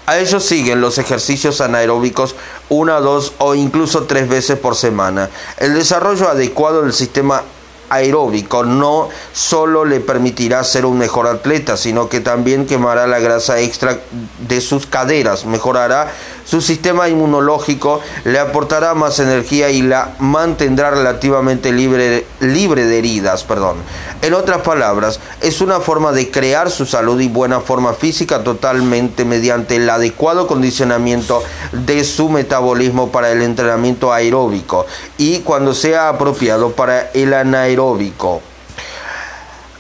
A 0.06 0.18
ellos 0.18 0.44
siguen 0.44 0.82
los 0.82 0.98
ejercicios 0.98 1.62
anaeróbicos 1.62 2.36
una, 2.70 3.00
dos 3.00 3.34
o 3.38 3.56
incluso 3.56 4.03
tres 4.03 4.27
veces 4.27 4.58
por 4.58 4.75
semana. 4.75 5.30
El 5.58 5.74
desarrollo 5.74 6.27
adecuado 6.30 6.82
del 6.82 6.94
sistema 6.94 7.44
aeróbico 7.91 8.63
no 8.63 9.10
solo 9.34 9.86
le 9.86 10.00
permitirá 10.00 10.63
ser 10.63 10.86
un 10.86 10.98
mejor 10.98 11.27
atleta, 11.27 11.77
sino 11.77 12.10
que 12.10 12.22
también 12.22 12.65
quemará 12.65 13.06
la 13.06 13.20
grasa 13.20 13.60
extra 13.60 14.00
de 14.48 14.62
sus 14.62 14.88
caderas, 14.88 15.46
mejorará 15.46 16.12
su 16.51 16.60
sistema 16.60 17.08
inmunológico, 17.08 18.01
le 18.25 18.38
aportará 18.38 18.93
más 18.93 19.20
energía 19.20 19.70
y 19.70 19.84
la 19.84 20.15
mantendrá 20.20 20.91
relativamente 20.91 21.72
libre, 21.72 22.25
libre 22.41 22.84
de 22.84 22.98
heridas. 22.98 23.46
Perdón. 23.46 23.77
En 24.22 24.34
otras 24.34 24.60
palabras, 24.60 25.22
es 25.39 25.62
una 25.62 25.79
forma 25.79 26.12
de 26.12 26.29
crear 26.29 26.70
su 26.70 26.86
salud 26.86 27.22
y 27.22 27.29
buena 27.29 27.62
forma 27.62 27.93
física 27.93 28.43
totalmente 28.43 29.24
mediante 29.24 29.77
el 29.77 29.89
adecuado 29.89 30.46
condicionamiento 30.46 31.41
de 31.72 32.03
su 32.03 32.27
metabolismo 32.27 33.13
para 33.13 33.31
el 33.31 33.41
entrenamiento 33.43 34.12
aeróbico 34.12 34.86
y 35.17 35.39
cuando 35.39 35.74
sea 35.74 36.10
apropiado 36.10 36.74
para 36.74 37.12
el 37.13 37.34
anaeróbico. 37.34 38.41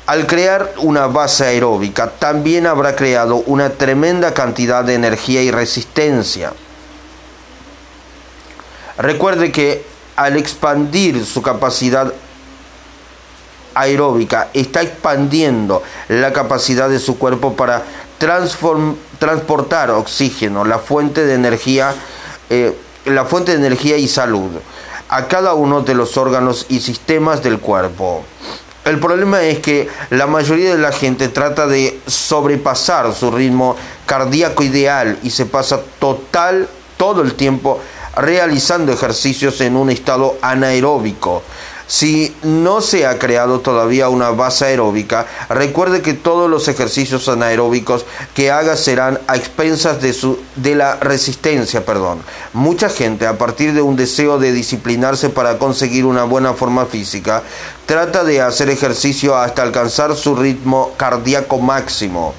Al 0.07 0.27
crear 0.27 0.73
una 0.77 1.07
base 1.07 1.45
aeróbica, 1.45 2.09
también 2.09 2.67
habrá 2.67 2.95
creado 2.95 3.37
una 3.45 3.69
tremenda 3.69 4.33
cantidad 4.33 4.83
de 4.83 4.95
energía 4.95 5.41
y 5.41 5.51
resistencia. 5.51 6.53
Recuerde 8.97 9.51
que 9.51 9.85
al 10.15 10.37
expandir 10.37 11.25
su 11.25 11.41
capacidad 11.41 12.13
aeróbica, 13.73 14.49
está 14.53 14.81
expandiendo 14.81 15.81
la 16.09 16.33
capacidad 16.33 16.89
de 16.89 16.99
su 16.99 17.17
cuerpo 17.17 17.55
para 17.55 17.83
transportar 18.17 19.91
oxígeno, 19.91 20.65
la 20.65 20.79
fuente 20.79 21.25
de 21.25 21.33
energía, 21.33 21.95
eh, 22.49 22.75
la 23.05 23.25
fuente 23.25 23.53
de 23.53 23.59
energía 23.59 23.97
y 23.97 24.07
salud 24.07 24.51
a 25.09 25.27
cada 25.27 25.53
uno 25.53 25.81
de 25.81 25.93
los 25.93 26.17
órganos 26.17 26.65
y 26.69 26.79
sistemas 26.79 27.43
del 27.43 27.59
cuerpo. 27.59 28.23
El 28.83 28.99
problema 28.99 29.43
es 29.43 29.59
que 29.59 29.87
la 30.09 30.25
mayoría 30.25 30.75
de 30.75 30.81
la 30.81 30.91
gente 30.91 31.27
trata 31.27 31.67
de 31.67 31.99
sobrepasar 32.07 33.13
su 33.13 33.29
ritmo 33.29 33.75
cardíaco 34.07 34.63
ideal 34.63 35.19
y 35.21 35.29
se 35.29 35.45
pasa 35.45 35.81
total 35.99 36.67
todo 36.97 37.21
el 37.21 37.35
tiempo 37.35 37.79
realizando 38.15 38.91
ejercicios 38.91 39.61
en 39.61 39.75
un 39.77 39.89
estado 39.91 40.37
anaeróbico 40.41 41.43
Si 41.91 42.33
no 42.41 42.79
se 42.79 43.05
ha 43.05 43.19
creado 43.19 43.59
todavía 43.59 44.07
una 44.07 44.29
base 44.29 44.63
aeróbica, 44.63 45.25
recuerde 45.49 46.01
que 46.01 46.13
todos 46.13 46.49
los 46.49 46.69
ejercicios 46.69 47.27
anaeróbicos 47.27 48.05
que 48.33 48.49
haga 48.49 48.77
serán 48.77 49.19
a 49.27 49.35
expensas 49.35 50.01
de, 50.01 50.13
su, 50.13 50.39
de 50.55 50.75
la 50.75 50.95
resistencia. 50.95 51.85
Perdón. 51.85 52.21
Mucha 52.53 52.87
gente, 52.87 53.27
a 53.27 53.37
partir 53.37 53.73
de 53.73 53.81
un 53.81 53.97
deseo 53.97 54.39
de 54.39 54.53
disciplinarse 54.53 55.27
para 55.27 55.57
conseguir 55.57 56.05
una 56.05 56.23
buena 56.23 56.53
forma 56.53 56.85
física, 56.85 57.43
trata 57.85 58.23
de 58.23 58.39
hacer 58.39 58.69
ejercicio 58.69 59.35
hasta 59.35 59.61
alcanzar 59.61 60.15
su 60.15 60.33
ritmo 60.33 60.93
cardíaco 60.95 61.59
máximo. 61.59 62.33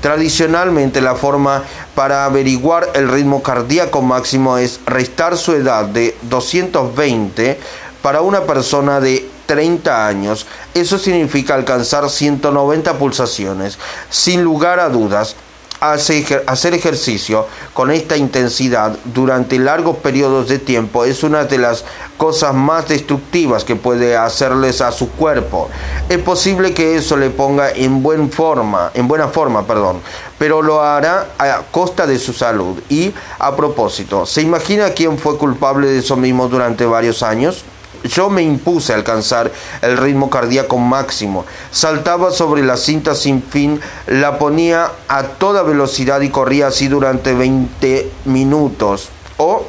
Tradicionalmente 0.00 1.00
la 1.00 1.14
forma 1.14 1.62
para 1.94 2.26
averiguar 2.26 2.90
el 2.94 3.08
ritmo 3.08 3.42
cardíaco 3.42 4.02
máximo 4.02 4.58
es 4.58 4.80
restar 4.84 5.36
su 5.36 5.52
edad 5.52 5.86
de 5.86 6.16
220 6.22 7.58
para 8.06 8.20
una 8.20 8.42
persona 8.42 9.00
de 9.00 9.28
30 9.46 10.06
años. 10.06 10.46
Eso 10.74 10.96
significa 10.96 11.56
alcanzar 11.56 12.08
190 12.08 12.96
pulsaciones. 12.98 13.80
Sin 14.10 14.44
lugar 14.44 14.78
a 14.78 14.88
dudas, 14.88 15.34
hacer 15.80 16.74
ejercicio 16.74 17.48
con 17.72 17.90
esta 17.90 18.16
intensidad 18.16 18.96
durante 19.06 19.58
largos 19.58 19.96
periodos 19.96 20.48
de 20.48 20.60
tiempo 20.60 21.04
es 21.04 21.24
una 21.24 21.46
de 21.46 21.58
las 21.58 21.84
cosas 22.16 22.54
más 22.54 22.86
destructivas 22.86 23.64
que 23.64 23.74
puede 23.74 24.16
hacerles 24.16 24.82
a 24.82 24.92
su 24.92 25.10
cuerpo. 25.10 25.68
Es 26.08 26.18
posible 26.18 26.74
que 26.74 26.94
eso 26.94 27.16
le 27.16 27.30
ponga 27.30 27.72
en, 27.72 28.04
buen 28.04 28.30
forma, 28.30 28.92
en 28.94 29.08
buena 29.08 29.26
forma, 29.26 29.66
perdón, 29.66 30.00
pero 30.38 30.62
lo 30.62 30.80
hará 30.80 31.26
a 31.40 31.62
costa 31.72 32.06
de 32.06 32.20
su 32.20 32.32
salud. 32.32 32.80
Y 32.88 33.12
a 33.40 33.56
propósito, 33.56 34.26
¿se 34.26 34.42
imagina 34.42 34.90
quién 34.90 35.18
fue 35.18 35.36
culpable 35.36 35.88
de 35.88 35.98
eso 35.98 36.16
mismo 36.16 36.46
durante 36.46 36.86
varios 36.86 37.24
años? 37.24 37.64
Yo 38.04 38.30
me 38.30 38.42
impuse 38.42 38.92
a 38.92 38.96
alcanzar 38.96 39.50
el 39.82 39.96
ritmo 39.96 40.30
cardíaco 40.30 40.78
máximo. 40.78 41.44
Saltaba 41.70 42.30
sobre 42.30 42.62
la 42.62 42.76
cinta 42.76 43.14
sin 43.14 43.42
fin, 43.42 43.80
la 44.06 44.38
ponía 44.38 44.90
a 45.08 45.22
toda 45.24 45.62
velocidad 45.62 46.20
y 46.20 46.30
corría 46.30 46.68
así 46.68 46.88
durante 46.88 47.34
20 47.34 48.10
minutos. 48.24 49.10
O 49.38 49.66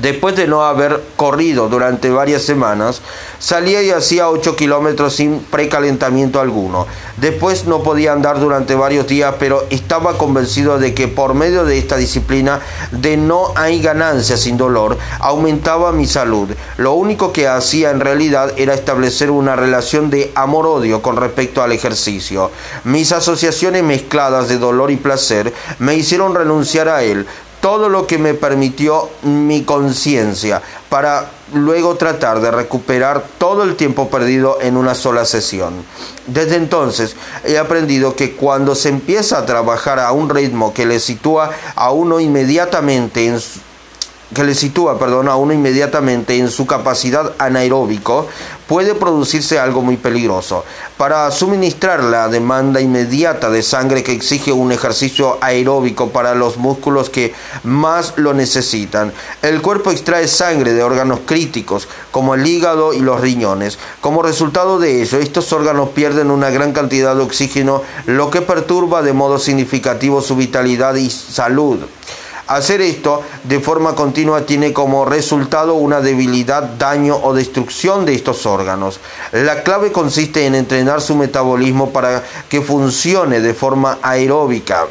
Después 0.00 0.34
de 0.34 0.48
no 0.48 0.64
haber 0.64 1.00
corrido 1.14 1.68
durante 1.68 2.10
varias 2.10 2.42
semanas, 2.42 3.02
salía 3.38 3.82
y 3.84 3.92
hacía 3.92 4.28
8 4.28 4.56
kilómetros 4.56 5.14
sin 5.14 5.38
precalentamiento 5.38 6.40
alguno. 6.40 6.88
Después 7.18 7.66
no 7.66 7.84
podía 7.84 8.12
andar 8.12 8.40
durante 8.40 8.74
varios 8.74 9.06
días, 9.06 9.36
pero 9.38 9.64
estaba 9.70 10.18
convencido 10.18 10.80
de 10.80 10.92
que 10.92 11.06
por 11.06 11.34
medio 11.34 11.64
de 11.64 11.78
esta 11.78 11.96
disciplina 11.96 12.60
de 12.90 13.16
no 13.16 13.52
hay 13.54 13.80
ganancia 13.80 14.36
sin 14.36 14.56
dolor, 14.56 14.98
aumentaba 15.20 15.92
mi 15.92 16.08
salud. 16.08 16.48
Lo 16.78 16.94
único 16.94 17.32
que 17.32 17.46
hacía 17.46 17.90
en 17.90 18.00
realidad 18.00 18.54
era 18.56 18.74
establecer 18.74 19.30
una 19.30 19.54
relación 19.54 20.10
de 20.10 20.32
amor-odio 20.34 21.00
con 21.00 21.16
respecto 21.16 21.62
al 21.62 21.70
ejercicio. 21.70 22.50
Mis 22.82 23.12
asociaciones 23.12 23.84
mezcladas 23.84 24.48
de 24.48 24.58
dolor 24.58 24.90
y 24.90 24.96
placer 24.96 25.54
me 25.78 25.94
hicieron 25.94 26.34
renunciar 26.34 26.88
a 26.88 27.04
él, 27.04 27.24
todo 27.66 27.88
lo 27.88 28.06
que 28.06 28.16
me 28.16 28.32
permitió 28.34 29.10
mi 29.22 29.64
conciencia 29.64 30.62
para 30.88 31.32
luego 31.52 31.96
tratar 31.96 32.40
de 32.40 32.52
recuperar 32.52 33.24
todo 33.38 33.64
el 33.64 33.74
tiempo 33.74 34.08
perdido 34.08 34.58
en 34.60 34.76
una 34.76 34.94
sola 34.94 35.24
sesión. 35.24 35.84
Desde 36.28 36.54
entonces 36.54 37.16
he 37.44 37.58
aprendido 37.58 38.14
que 38.14 38.36
cuando 38.36 38.76
se 38.76 38.90
empieza 38.90 39.38
a 39.38 39.46
trabajar 39.46 39.98
a 39.98 40.12
un 40.12 40.30
ritmo 40.30 40.72
que 40.72 40.86
le 40.86 41.00
sitúa 41.00 41.50
a 41.74 41.90
uno 41.90 42.20
inmediatamente 42.20 43.26
en 43.26 43.40
su, 43.40 43.58
que 44.34 44.44
le 44.44 44.54
sitúa, 44.54 44.98
perdón, 44.98 45.28
a 45.28 45.36
uno 45.36 45.52
inmediatamente 45.52 46.36
en 46.36 46.50
su 46.50 46.66
capacidad 46.66 47.32
anaeróbico, 47.38 48.26
puede 48.66 48.94
producirse 48.94 49.58
algo 49.58 49.82
muy 49.82 49.96
peligroso. 49.96 50.64
Para 50.96 51.30
suministrar 51.30 52.02
la 52.02 52.28
demanda 52.28 52.80
inmediata 52.80 53.50
de 53.50 53.62
sangre 53.62 54.02
que 54.02 54.12
exige 54.12 54.52
un 54.52 54.72
ejercicio 54.72 55.38
aeróbico 55.40 56.10
para 56.10 56.34
los 56.34 56.56
músculos 56.56 57.08
que 57.08 57.34
más 57.62 58.14
lo 58.16 58.34
necesitan, 58.34 59.12
el 59.42 59.62
cuerpo 59.62 59.92
extrae 59.92 60.26
sangre 60.26 60.72
de 60.72 60.82
órganos 60.82 61.20
críticos, 61.24 61.86
como 62.10 62.34
el 62.34 62.46
hígado 62.46 62.92
y 62.92 63.00
los 63.00 63.20
riñones. 63.20 63.78
Como 64.00 64.22
resultado 64.22 64.80
de 64.80 65.02
ello, 65.02 65.18
estos 65.18 65.52
órganos 65.52 65.90
pierden 65.90 66.30
una 66.30 66.50
gran 66.50 66.72
cantidad 66.72 67.14
de 67.14 67.22
oxígeno, 67.22 67.82
lo 68.06 68.30
que 68.30 68.42
perturba 68.42 69.02
de 69.02 69.12
modo 69.12 69.38
significativo 69.38 70.20
su 70.20 70.34
vitalidad 70.34 70.96
y 70.96 71.10
salud. 71.10 71.78
Hacer 72.46 72.80
esto 72.80 73.22
de 73.42 73.58
forma 73.58 73.96
continua 73.96 74.46
tiene 74.46 74.72
como 74.72 75.04
resultado 75.04 75.74
una 75.74 76.00
debilidad, 76.00 76.62
daño 76.62 77.16
o 77.16 77.34
destrucción 77.34 78.06
de 78.06 78.14
estos 78.14 78.46
órganos. 78.46 79.00
La 79.32 79.64
clave 79.64 79.90
consiste 79.90 80.46
en 80.46 80.54
entrenar 80.54 81.00
su 81.00 81.16
metabolismo 81.16 81.90
para 81.90 82.22
que 82.48 82.62
funcione 82.62 83.40
de 83.40 83.52
forma 83.52 83.98
aeróbica. 84.00 84.86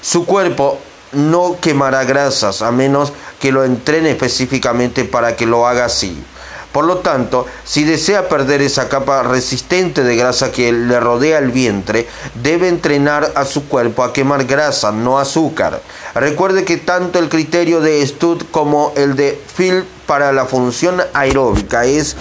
Su 0.00 0.24
cuerpo 0.24 0.78
no 1.12 1.56
quemará 1.60 2.04
grasas 2.04 2.62
a 2.62 2.70
menos 2.70 3.12
que 3.38 3.52
lo 3.52 3.64
entrene 3.64 4.10
específicamente 4.10 5.04
para 5.04 5.36
que 5.36 5.44
lo 5.44 5.66
haga 5.66 5.84
así. 5.84 6.22
Por 6.72 6.84
lo 6.84 6.98
tanto, 6.98 7.46
si 7.64 7.84
desea 7.84 8.28
perder 8.28 8.60
esa 8.62 8.88
capa 8.88 9.22
resistente 9.22 10.04
de 10.04 10.16
grasa 10.16 10.52
que 10.52 10.70
le 10.72 11.00
rodea 11.00 11.38
el 11.38 11.50
vientre, 11.50 12.06
debe 12.42 12.68
entrenar 12.68 13.32
a 13.34 13.44
su 13.44 13.68
cuerpo 13.68 14.04
a 14.04 14.12
quemar 14.12 14.44
grasa, 14.44 14.92
no 14.92 15.18
azúcar. 15.18 15.80
Recuerde 16.14 16.64
que 16.64 16.76
tanto 16.76 17.18
el 17.18 17.28
criterio 17.28 17.80
de 17.80 18.06
Stud 18.06 18.42
como 18.50 18.92
el 18.96 19.16
de 19.16 19.40
Phil 19.56 19.84
para 20.06 20.32
la 20.32 20.44
función 20.44 21.00
aeróbica 21.14 21.84
es 21.84 22.16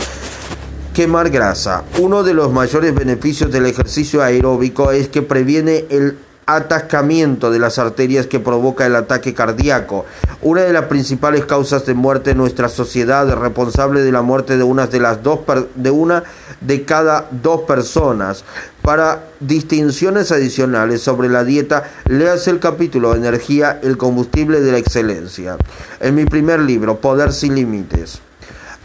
quemar 0.93 1.29
grasa. 1.29 1.83
Uno 1.99 2.23
de 2.23 2.33
los 2.33 2.51
mayores 2.51 2.95
beneficios 2.95 3.51
del 3.51 3.65
ejercicio 3.65 4.23
aeróbico 4.23 4.91
es 4.91 5.09
que 5.09 5.21
previene 5.21 5.85
el 5.89 6.17
atascamiento 6.47 7.51
de 7.51 7.59
las 7.59 7.77
arterias 7.77 8.25
que 8.25 8.39
provoca 8.39 8.85
el 8.85 8.95
ataque 8.95 9.33
cardíaco, 9.33 10.05
una 10.41 10.61
de 10.61 10.71
las 10.71 10.85
principales 10.85 11.45
causas 11.45 11.85
de 11.85 11.93
muerte 11.93 12.31
en 12.31 12.37
nuestra 12.37 12.69
sociedad, 12.69 13.29
responsable 13.37 14.01
de 14.01 14.11
la 14.13 14.21
muerte 14.21 14.57
de 14.57 14.63
una 14.63 14.87
de 14.87 14.99
las 14.99 15.21
dos 15.21 15.41
de 15.75 15.91
una 15.91 16.23
de 16.61 16.83
cada 16.85 17.27
dos 17.31 17.61
personas. 17.61 18.45
Para 18.81 19.25
distinciones 19.41 20.31
adicionales 20.31 21.01
sobre 21.01 21.27
la 21.27 21.43
dieta, 21.43 21.91
leas 22.05 22.47
el 22.47 22.59
capítulo 22.59 23.13
Energía, 23.13 23.79
el 23.83 23.97
combustible 23.97 24.61
de 24.61 24.71
la 24.71 24.77
excelencia. 24.77 25.57
En 25.99 26.15
mi 26.15 26.23
primer 26.25 26.61
libro, 26.61 27.01
Poder 27.01 27.33
sin 27.33 27.55
límites. 27.55 28.21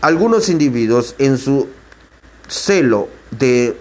Algunos 0.00 0.48
individuos 0.48 1.14
en 1.18 1.38
su 1.38 1.68
celo 2.48 3.08
de 3.30 3.76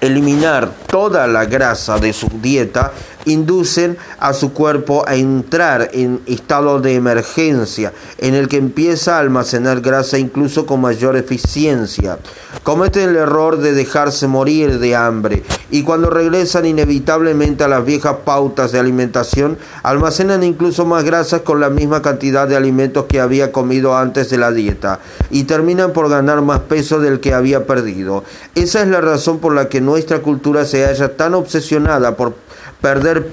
eliminar 0.00 0.70
toda 0.86 1.26
la 1.26 1.44
grasa 1.44 1.98
de 1.98 2.12
su 2.12 2.28
dieta 2.40 2.92
inducen 3.24 3.96
a 4.18 4.32
su 4.32 4.52
cuerpo 4.52 5.04
a 5.06 5.16
entrar 5.16 5.90
en 5.92 6.20
estado 6.26 6.80
de 6.80 6.94
emergencia, 6.94 7.92
en 8.18 8.34
el 8.34 8.48
que 8.48 8.56
empieza 8.56 9.16
a 9.16 9.20
almacenar 9.20 9.80
grasa 9.80 10.18
incluso 10.18 10.66
con 10.66 10.80
mayor 10.80 11.16
eficiencia. 11.16 12.18
Cometen 12.62 13.10
el 13.10 13.16
error 13.16 13.58
de 13.58 13.72
dejarse 13.72 14.26
morir 14.26 14.78
de 14.78 14.96
hambre 14.96 15.42
y 15.70 15.82
cuando 15.82 16.10
regresan 16.10 16.66
inevitablemente 16.66 17.64
a 17.64 17.68
las 17.68 17.84
viejas 17.84 18.16
pautas 18.24 18.72
de 18.72 18.78
alimentación, 18.78 19.56
almacenan 19.82 20.42
incluso 20.42 20.84
más 20.84 21.04
grasas 21.04 21.42
con 21.42 21.60
la 21.60 21.70
misma 21.70 22.02
cantidad 22.02 22.48
de 22.48 22.56
alimentos 22.56 23.06
que 23.06 23.20
había 23.20 23.52
comido 23.52 23.96
antes 23.96 24.30
de 24.30 24.38
la 24.38 24.50
dieta 24.50 25.00
y 25.30 25.44
terminan 25.44 25.92
por 25.92 26.08
ganar 26.08 26.42
más 26.42 26.60
peso 26.60 27.00
del 27.00 27.20
que 27.20 27.34
había 27.34 27.66
perdido. 27.66 28.24
Esa 28.54 28.82
es 28.82 28.88
la 28.88 29.00
razón 29.00 29.38
por 29.38 29.54
la 29.54 29.68
que 29.68 29.80
nuestra 29.80 30.20
cultura 30.20 30.64
se 30.64 30.84
halla 30.84 31.16
tan 31.16 31.34
obsesionada 31.34 32.16
por 32.16 32.34
perder 32.80 33.30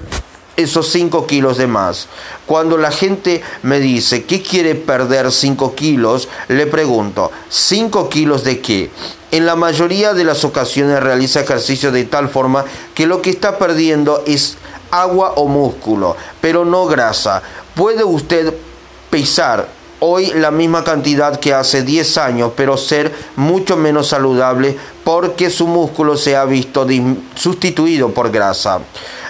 esos 0.56 0.88
5 0.88 1.26
kilos 1.26 1.56
de 1.56 1.68
más. 1.68 2.08
Cuando 2.46 2.76
la 2.76 2.90
gente 2.90 3.42
me 3.62 3.78
dice, 3.78 4.24
¿qué 4.24 4.42
quiere 4.42 4.74
perder 4.74 5.30
5 5.30 5.74
kilos? 5.74 6.28
Le 6.48 6.66
pregunto, 6.66 7.30
¿5 7.50 8.08
kilos 8.08 8.42
de 8.42 8.60
qué? 8.60 8.90
En 9.30 9.46
la 9.46 9.54
mayoría 9.54 10.14
de 10.14 10.24
las 10.24 10.44
ocasiones 10.44 11.00
realiza 11.00 11.40
ejercicio 11.40 11.92
de 11.92 12.04
tal 12.04 12.28
forma 12.28 12.64
que 12.94 13.06
lo 13.06 13.22
que 13.22 13.30
está 13.30 13.58
perdiendo 13.58 14.24
es 14.26 14.56
agua 14.90 15.34
o 15.36 15.46
músculo, 15.46 16.16
pero 16.40 16.64
no 16.64 16.86
grasa. 16.86 17.42
¿Puede 17.74 18.02
usted 18.02 18.52
pesar 19.10 19.68
hoy 20.00 20.32
la 20.34 20.50
misma 20.50 20.84
cantidad 20.84 21.38
que 21.38 21.52
hace 21.54 21.82
10 21.82 22.18
años, 22.18 22.52
pero 22.56 22.76
ser 22.76 23.12
mucho 23.36 23.76
menos 23.76 24.08
saludable 24.08 24.76
porque 25.04 25.50
su 25.50 25.66
músculo 25.66 26.16
se 26.16 26.36
ha 26.36 26.44
visto 26.44 26.86
sustituido 27.34 28.10
por 28.10 28.30
grasa. 28.30 28.80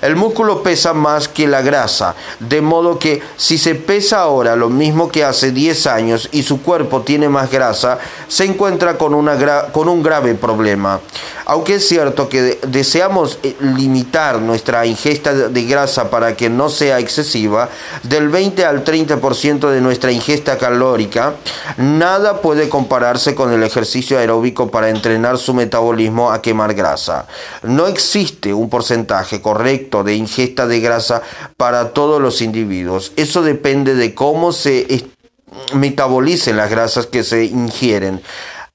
El 0.00 0.16
músculo 0.16 0.62
pesa 0.62 0.92
más 0.92 1.28
que 1.28 1.46
la 1.46 1.62
grasa, 1.62 2.14
de 2.38 2.60
modo 2.60 2.98
que 2.98 3.22
si 3.36 3.58
se 3.58 3.74
pesa 3.74 4.20
ahora 4.20 4.56
lo 4.56 4.68
mismo 4.68 5.10
que 5.10 5.24
hace 5.24 5.50
10 5.50 5.86
años 5.86 6.28
y 6.32 6.42
su 6.42 6.62
cuerpo 6.62 7.02
tiene 7.02 7.28
más 7.28 7.50
grasa, 7.50 7.98
se 8.28 8.44
encuentra 8.44 8.96
con, 8.96 9.14
una 9.14 9.36
con 9.72 9.88
un 9.88 10.02
grave 10.02 10.34
problema. 10.34 11.00
Aunque 11.50 11.76
es 11.76 11.88
cierto 11.88 12.28
que 12.28 12.58
deseamos 12.68 13.38
eh, 13.42 13.56
limitar 13.58 14.38
nuestra 14.38 14.84
ingesta 14.84 15.32
de 15.32 15.64
grasa 15.64 16.10
para 16.10 16.36
que 16.36 16.50
no 16.50 16.68
sea 16.68 16.98
excesiva, 16.98 17.70
del 18.02 18.28
20 18.28 18.66
al 18.66 18.84
30% 18.84 19.70
de 19.70 19.80
nuestra 19.80 20.12
ingesta 20.12 20.58
calórica, 20.58 21.36
nada 21.78 22.42
puede 22.42 22.68
compararse 22.68 23.34
con 23.34 23.50
el 23.50 23.62
ejercicio 23.62 24.18
aeróbico 24.18 24.70
para 24.70 24.90
entrenar 24.90 25.38
su 25.38 25.54
metabolismo 25.54 26.30
a 26.30 26.42
quemar 26.42 26.74
grasa. 26.74 27.26
No 27.62 27.86
existe 27.86 28.52
un 28.52 28.68
porcentaje 28.68 29.40
correcto 29.40 30.04
de 30.04 30.16
ingesta 30.16 30.66
de 30.66 30.80
grasa 30.80 31.22
para 31.56 31.94
todos 31.94 32.20
los 32.20 32.42
individuos. 32.42 33.12
Eso 33.16 33.40
depende 33.40 33.94
de 33.94 34.14
cómo 34.14 34.52
se 34.52 35.06
metabolicen 35.72 36.58
las 36.58 36.68
grasas 36.68 37.06
que 37.06 37.24
se 37.24 37.46
ingieren. 37.46 38.20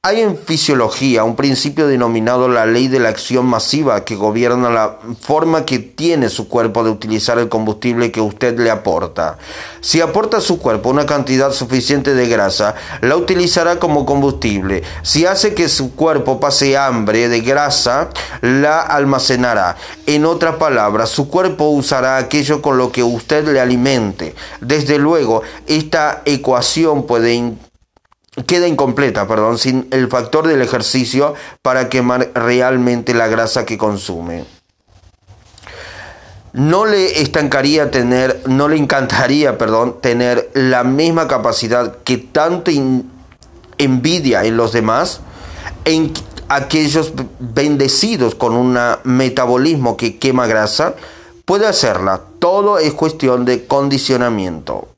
Hay 0.05 0.19
en 0.19 0.37
fisiología 0.37 1.23
un 1.23 1.37
principio 1.37 1.87
denominado 1.87 2.49
la 2.49 2.65
ley 2.65 2.89
de 2.89 2.99
la 2.99 3.07
acción 3.07 3.45
masiva 3.45 4.03
que 4.03 4.17
gobierna 4.17 4.69
la 4.69 4.97
forma 5.21 5.63
que 5.63 5.79
tiene 5.79 6.27
su 6.27 6.49
cuerpo 6.49 6.83
de 6.83 6.89
utilizar 6.89 7.39
el 7.39 7.47
combustible 7.47 8.11
que 8.11 8.19
usted 8.19 8.59
le 8.59 8.69
aporta. 8.69 9.37
Si 9.79 10.01
aporta 10.01 10.39
a 10.39 10.41
su 10.41 10.59
cuerpo 10.59 10.89
una 10.89 11.05
cantidad 11.05 11.53
suficiente 11.53 12.15
de 12.15 12.27
grasa, 12.27 12.75
la 12.99 13.15
utilizará 13.15 13.79
como 13.79 14.05
combustible. 14.05 14.83
Si 15.03 15.25
hace 15.25 15.53
que 15.53 15.69
su 15.69 15.95
cuerpo 15.95 16.37
pase 16.37 16.75
hambre 16.75 17.29
de 17.29 17.39
grasa, 17.39 18.09
la 18.41 18.81
almacenará. 18.81 19.77
En 20.05 20.25
otras 20.25 20.57
palabras, 20.57 21.11
su 21.11 21.29
cuerpo 21.29 21.69
usará 21.69 22.17
aquello 22.17 22.61
con 22.61 22.77
lo 22.77 22.91
que 22.91 23.03
usted 23.03 23.47
le 23.47 23.61
alimente. 23.61 24.35
Desde 24.59 24.97
luego, 24.97 25.43
esta 25.65 26.23
ecuación 26.25 27.03
puede 27.07 27.53
queda 28.47 28.67
incompleta, 28.67 29.27
perdón, 29.27 29.57
sin 29.57 29.87
el 29.91 30.07
factor 30.07 30.47
del 30.47 30.61
ejercicio 30.61 31.35
para 31.61 31.89
quemar 31.89 32.31
realmente 32.33 33.13
la 33.13 33.27
grasa 33.27 33.65
que 33.65 33.77
consume. 33.77 34.45
No 36.53 36.85
le 36.85 37.21
estancaría 37.21 37.89
tener, 37.89 38.43
no 38.47 38.67
le 38.67 38.77
encantaría, 38.77 39.57
perdón, 39.57 39.97
tener 40.01 40.51
la 40.53 40.83
misma 40.83 41.27
capacidad 41.27 41.97
que 42.03 42.17
tanto 42.17 42.71
envidia 43.77 44.43
en 44.43 44.57
los 44.57 44.71
demás, 44.71 45.21
en 45.85 46.13
aquellos 46.49 47.13
bendecidos 47.39 48.35
con 48.35 48.53
un 48.53 48.77
metabolismo 49.03 49.97
que 49.97 50.19
quema 50.19 50.45
grasa, 50.45 50.93
puede 51.45 51.65
hacerla. 51.65 52.21
Todo 52.37 52.77
es 52.77 52.93
cuestión 52.93 53.45
de 53.45 53.65
condicionamiento. 53.65 54.92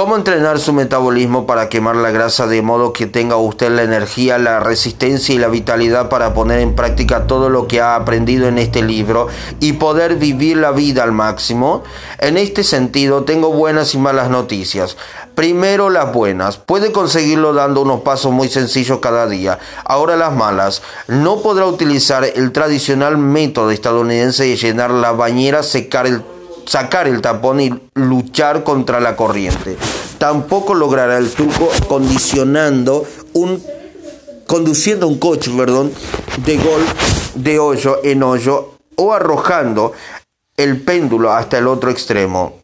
¿Cómo 0.00 0.16
entrenar 0.16 0.58
su 0.58 0.72
metabolismo 0.72 1.44
para 1.44 1.68
quemar 1.68 1.94
la 1.94 2.10
grasa 2.10 2.46
de 2.46 2.62
modo 2.62 2.94
que 2.94 3.06
tenga 3.06 3.36
usted 3.36 3.70
la 3.70 3.82
energía, 3.82 4.38
la 4.38 4.58
resistencia 4.58 5.34
y 5.34 5.38
la 5.38 5.48
vitalidad 5.48 6.08
para 6.08 6.32
poner 6.32 6.60
en 6.60 6.74
práctica 6.74 7.26
todo 7.26 7.50
lo 7.50 7.68
que 7.68 7.82
ha 7.82 7.96
aprendido 7.96 8.48
en 8.48 8.56
este 8.56 8.80
libro 8.80 9.28
y 9.60 9.74
poder 9.74 10.16
vivir 10.16 10.56
la 10.56 10.70
vida 10.70 11.02
al 11.02 11.12
máximo? 11.12 11.82
En 12.18 12.38
este 12.38 12.64
sentido, 12.64 13.24
tengo 13.24 13.52
buenas 13.52 13.94
y 13.94 13.98
malas 13.98 14.30
noticias. 14.30 14.96
Primero 15.34 15.90
las 15.90 16.10
buenas. 16.14 16.56
Puede 16.56 16.92
conseguirlo 16.92 17.52
dando 17.52 17.82
unos 17.82 18.00
pasos 18.00 18.32
muy 18.32 18.48
sencillos 18.48 19.00
cada 19.00 19.26
día. 19.26 19.58
Ahora 19.84 20.16
las 20.16 20.32
malas. 20.32 20.80
No 21.08 21.42
podrá 21.42 21.66
utilizar 21.66 22.24
el 22.24 22.52
tradicional 22.52 23.18
método 23.18 23.70
estadounidense 23.70 24.44
de 24.44 24.56
llenar 24.56 24.92
la 24.92 25.12
bañera, 25.12 25.62
secar 25.62 26.06
el 26.06 26.22
sacar 26.70 27.08
el 27.08 27.20
tapón 27.20 27.60
y 27.60 27.74
luchar 27.94 28.62
contra 28.62 29.00
la 29.00 29.16
corriente. 29.16 29.76
Tampoco 30.18 30.72
logrará 30.72 31.18
el 31.18 31.28
truco 31.28 31.68
condicionando 31.88 33.04
un 33.32 33.60
conduciendo 34.46 35.08
un 35.08 35.18
coche, 35.18 35.50
perdón, 35.56 35.92
de 36.44 36.58
gol 36.58 36.82
de 37.34 37.58
hoyo 37.58 37.98
en 38.04 38.22
hoyo 38.22 38.74
o 38.94 39.12
arrojando 39.12 39.94
el 40.56 40.80
péndulo 40.80 41.32
hasta 41.32 41.58
el 41.58 41.66
otro 41.66 41.90
extremo. 41.90 42.60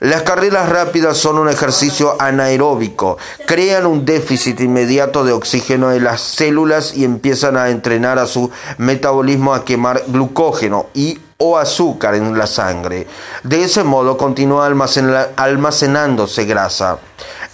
Las 0.00 0.22
carreras 0.22 0.68
rápidas 0.68 1.16
son 1.16 1.38
un 1.38 1.48
ejercicio 1.48 2.20
anaeróbico, 2.20 3.16
crean 3.46 3.86
un 3.86 4.04
déficit 4.04 4.60
inmediato 4.60 5.24
de 5.24 5.32
oxígeno 5.32 5.90
en 5.92 6.04
las 6.04 6.20
células 6.20 6.94
y 6.94 7.04
empiezan 7.04 7.56
a 7.56 7.70
entrenar 7.70 8.18
a 8.18 8.26
su 8.26 8.50
metabolismo 8.76 9.54
a 9.54 9.64
quemar 9.64 10.02
glucógeno 10.06 10.86
y 10.92 11.18
o 11.38 11.56
azúcar 11.56 12.14
en 12.16 12.36
la 12.36 12.46
sangre. 12.46 13.06
De 13.42 13.62
ese 13.62 13.84
modo 13.84 14.16
continúa 14.16 14.66
almacenándose 14.66 16.44
grasa. 16.44 16.98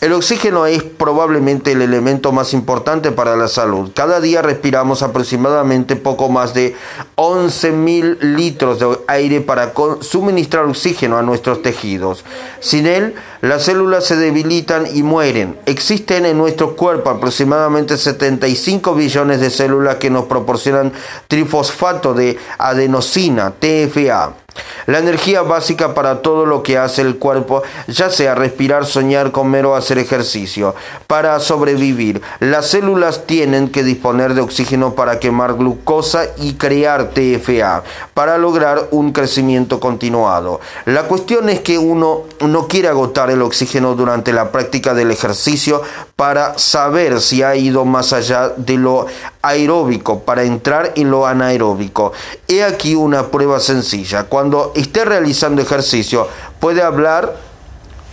El 0.05 0.13
oxígeno 0.13 0.67
es 0.67 0.83
probablemente 0.83 1.73
el 1.73 1.81
elemento 1.81 2.31
más 2.31 2.53
importante 2.53 3.11
para 3.11 3.37
la 3.37 3.49
salud. 3.49 3.91
Cada 3.95 4.21
día 4.21 4.43
respiramos 4.43 5.03
aproximadamente 5.03 5.97
poco 5.97 6.29
más 6.29 6.53
de 6.53 6.77
11.000 7.17 8.19
litros 8.21 8.79
de 8.79 8.99
aire 9.07 9.41
para 9.41 9.73
suministrar 10.03 10.67
oxígeno 10.67 11.17
a 11.17 11.23
nuestros 11.23 11.63
tejidos. 11.63 12.23
Sin 12.61 12.87
él, 12.87 13.15
las 13.41 13.63
células 13.63 14.05
se 14.05 14.17
debilitan 14.17 14.87
y 14.95 15.03
mueren. 15.03 15.59
Existen 15.65 16.27
en 16.27 16.37
nuestro 16.37 16.77
cuerpo 16.77 17.09
aproximadamente 17.09 17.97
75 17.97 18.95
billones 18.95 19.41
de 19.41 19.49
células 19.49 19.97
que 19.97 20.11
nos 20.11 20.27
proporcionan 20.27 20.93
trifosfato 21.29 22.13
de 22.13 22.37
adenosina, 22.59 23.55
TFA. 23.59 24.44
La 24.87 24.99
energía 24.99 25.43
básica 25.43 25.95
para 25.95 26.21
todo 26.21 26.47
lo 26.47 26.63
que 26.63 26.79
hace 26.79 27.03
el 27.03 27.17
cuerpo, 27.17 27.63
ya 27.87 28.11
sea 28.11 28.35
respirar, 28.35 28.85
soñar, 28.85 29.33
comer 29.33 29.67
o 29.67 29.75
hacer 29.75 29.99
ejercicio. 29.99 30.75
Para 31.07 31.41
sobrevivir, 31.41 32.21
las 32.41 32.69
células 32.69 33.27
tienen 33.27 33.69
que 33.69 33.83
disponer 33.83 34.35
de 34.35 34.43
oxígeno 34.43 34.95
para 34.95 35.19
quemar 35.19 35.55
glucosa 35.55 36.27
y 36.37 36.55
crear 36.55 37.11
TFA, 37.11 37.83
para 38.13 38.39
lograr 38.39 38.89
un 38.91 39.13
crecimiento 39.13 39.81
continuado. 39.81 40.61
La 40.85 41.05
cuestión 41.05 41.49
es 41.49 41.61
que 41.61 41.79
uno 41.79 42.23
no 42.41 42.69
quiere 42.69 42.89
agotar 42.89 43.31
el 43.31 43.43
oxígeno 43.43 43.95
durante 43.95 44.33
la 44.33 44.53
práctica 44.53 44.95
del 44.95 45.11
ejercicio 45.11 45.83
para 46.17 46.59
saber 46.59 47.21
si 47.21 47.43
ha 47.43 47.57
ido 47.57 47.85
más 47.85 48.13
allá 48.13 48.51
de 48.57 48.77
lo 48.77 49.07
aeróbico, 49.45 50.21
para 50.21 50.43
entrar 50.43 50.93
en 50.97 51.11
lo 51.11 51.27
anaeróbico. 51.27 52.13
He 52.49 52.65
aquí 52.65 52.95
una 52.95 53.29
prueba 53.29 53.61
sencilla. 53.61 54.25
Cuando 54.25 54.73
esté 54.75 55.05
realizando 55.05 55.61
ejercicio, 55.61 56.27
puede 56.59 56.83
hablar 56.83 57.37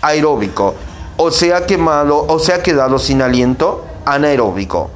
aeróbico, 0.02 0.76
o 1.18 1.32
se 1.32 1.54
ha 1.54 1.66
quemado 1.66 2.26
o 2.28 2.40
se 2.40 2.54
ha 2.54 2.62
quedado 2.62 3.00
sin 3.00 3.22
aliento 3.22 3.86
anaeróbico. 4.06 4.90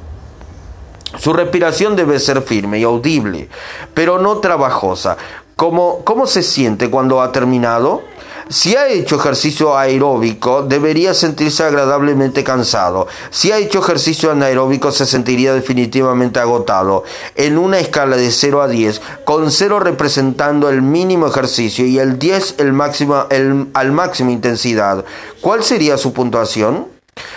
Su 1.18 1.32
respiración 1.32 1.96
debe 1.96 2.20
ser 2.20 2.42
firme 2.42 2.78
y 2.80 2.84
audible, 2.84 3.48
pero 3.94 4.18
no 4.18 4.38
trabajosa. 4.38 5.16
¿Cómo, 5.56 6.02
cómo 6.04 6.26
se 6.26 6.42
siente 6.42 6.90
cuando 6.90 7.22
ha 7.22 7.32
terminado? 7.32 8.02
Si 8.48 8.76
ha 8.76 8.86
hecho 8.86 9.16
ejercicio 9.16 9.76
aeróbico, 9.76 10.62
debería 10.62 11.14
sentirse 11.14 11.64
agradablemente 11.64 12.44
cansado. 12.44 13.08
Si 13.30 13.50
ha 13.50 13.58
hecho 13.58 13.80
ejercicio 13.80 14.30
anaeróbico, 14.30 14.92
se 14.92 15.04
sentiría 15.04 15.52
definitivamente 15.52 16.38
agotado. 16.38 17.02
En 17.34 17.58
una 17.58 17.80
escala 17.80 18.16
de 18.16 18.30
0 18.30 18.62
a 18.62 18.68
10, 18.68 19.02
con 19.24 19.50
0 19.50 19.80
representando 19.80 20.68
el 20.68 20.80
mínimo 20.80 21.26
ejercicio 21.26 21.86
y 21.86 21.98
el 21.98 22.20
10 22.20 22.54
el 22.58 22.72
máximo, 22.72 23.26
el, 23.30 23.66
al 23.74 23.90
máximo 23.90 24.30
intensidad, 24.30 25.04
¿cuál 25.40 25.64
sería 25.64 25.98
su 25.98 26.12
puntuación? 26.12 26.95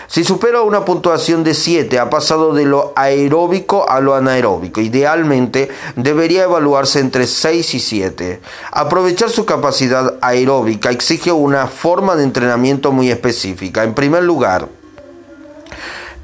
Si 0.09 0.23
supera 0.23 0.63
una 0.63 0.85
puntuación 0.85 1.43
de 1.43 1.53
7, 1.53 1.99
ha 1.99 2.09
pasado 2.09 2.55
de 2.55 2.65
lo 2.65 2.93
aeróbico 2.95 3.87
a 3.87 3.99
lo 3.99 4.15
anaeróbico. 4.15 4.81
Idealmente 4.81 5.69
debería 5.95 6.45
evaluarse 6.45 6.99
entre 6.99 7.27
6 7.27 7.75
y 7.75 7.79
7. 7.79 8.41
Aprovechar 8.71 9.29
su 9.29 9.45
capacidad 9.45 10.15
aeróbica 10.21 10.89
exige 10.89 11.31
una 11.31 11.67
forma 11.67 12.15
de 12.15 12.23
entrenamiento 12.23 12.91
muy 12.91 13.11
específica. 13.11 13.83
En 13.83 13.93
primer 13.93 14.23
lugar, 14.23 14.67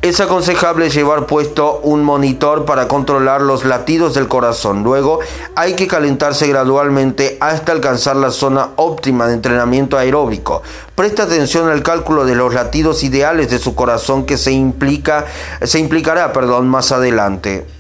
es 0.02 0.20
aconsejable 0.20 0.90
llevar 0.90 1.26
puesto 1.26 1.80
un 1.82 2.04
monitor 2.04 2.66
para 2.66 2.88
controlar 2.88 3.42
los 3.42 3.66
latidos 3.66 4.14
del 4.14 4.28
corazón. 4.28 4.84
Luego 4.84 5.20
hay 5.56 5.74
que 5.74 5.88
calentarse 5.88 6.48
gradualmente 6.48 7.38
hasta 7.40 7.72
alcanzar 7.72 8.16
la 8.16 8.32
zona 8.32 8.70
óptima 8.76 9.28
de 9.28 9.34
entrenamiento 9.34 9.98
aeróbico. 9.98 10.62
Presta 10.94 11.24
atención 11.24 11.70
al 11.70 11.84
cálculo 11.84 12.26
de 12.26 12.36
los 12.36 12.54
latidos 12.54 13.04
ideales 13.04 13.50
de 13.50 13.60
su 13.60 13.74
corazón 13.74 14.26
que 14.26 14.38
se 14.38 14.52
implica 14.52 15.26
se 15.64 15.80
implicará, 15.80 16.34
perdón, 16.34 16.68
más 16.68 16.92
adelante 16.92 17.75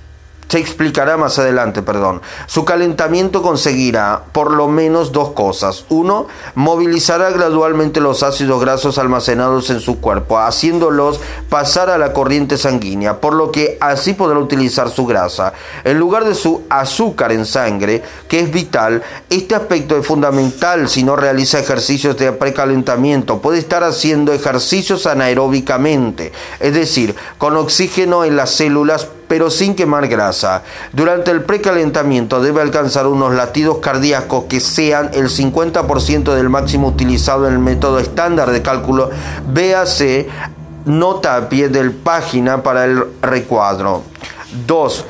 se 0.48 0.60
explicará 0.60 1.18
más 1.18 1.40
adelante, 1.40 1.82
perdón. 1.82 2.22
Su 2.48 2.66
calentamiento 2.66 3.42
conseguirá 3.42 4.24
por 4.32 4.52
lo 4.52 4.68
menos 4.68 5.12
dos 5.12 5.32
cosas. 5.32 5.86
Uno, 5.90 6.28
movilizará 6.54 7.32
gradualmente 7.32 8.00
los 8.00 8.24
ácidos 8.24 8.62
grasos 8.62 8.98
almacenados 8.98 9.70
en 9.70 9.80
su 9.80 10.00
cuerpo, 10.00 10.38
haciéndolos 10.40 11.20
pasar 11.50 11.90
a 11.90 11.98
la 11.98 12.14
corriente 12.14 12.58
sanguínea, 12.58 13.20
por 13.20 13.34
lo 13.34 13.52
que 13.52 13.78
así 13.82 14.14
podrá 14.14 14.40
utilizar 14.40 14.90
su 14.90 15.06
grasa. 15.06 15.54
En 15.84 15.98
lugar 16.00 16.26
de 16.26 16.36
su 16.36 16.64
azúcar 16.70 17.32
en 17.32 17.46
sangre, 17.46 18.04
que 18.28 18.40
es 18.40 18.52
vital, 18.52 19.04
este 19.30 19.56
aspecto 19.56 19.98
es 19.98 20.06
fundamental 20.06 20.88
si 20.90 21.04
no 21.04 21.16
realiza 21.16 21.60
ejercicios 21.60 22.18
de 22.18 22.32
precalentamiento. 22.32 23.40
Puede 23.40 23.60
estar 23.60 23.84
haciendo 23.84 24.34
ejercicios 24.34 25.08
anaeróbicamente, 25.08 26.32
es 26.60 26.74
decir, 26.74 27.16
con 27.38 27.58
oxígeno 27.58 28.24
en 28.26 28.36
las 28.36 28.52
células 28.52 29.08
pero 29.28 29.50
sin 29.50 29.76
quemar 29.76 30.08
grasa. 30.08 30.64
Durante 30.94 31.32
el 31.32 31.44
precalentamiento 31.44 32.42
debe 32.42 32.62
alcanzar 32.62 33.08
unos 33.08 33.34
latidos 33.34 33.78
cardíacos 33.80 34.46
que 34.46 34.60
sean 34.60 35.12
el 35.14 35.30
50% 35.30 36.34
del 36.34 36.50
máximo 36.50 36.88
utilizado 36.88 37.48
en 37.48 37.54
el 37.54 37.60
método 37.60 38.00
estándar 38.00 38.52
de 38.52 38.62
cálculo. 38.62 39.10
Véase 39.48 40.28
nota 40.86 41.36
a 41.36 41.50
pie 41.50 41.70
del 41.70 41.92
página 41.92 42.62
para 42.62 42.86
el 42.86 43.04
recuadro. 43.22 44.04
2 44.68 45.06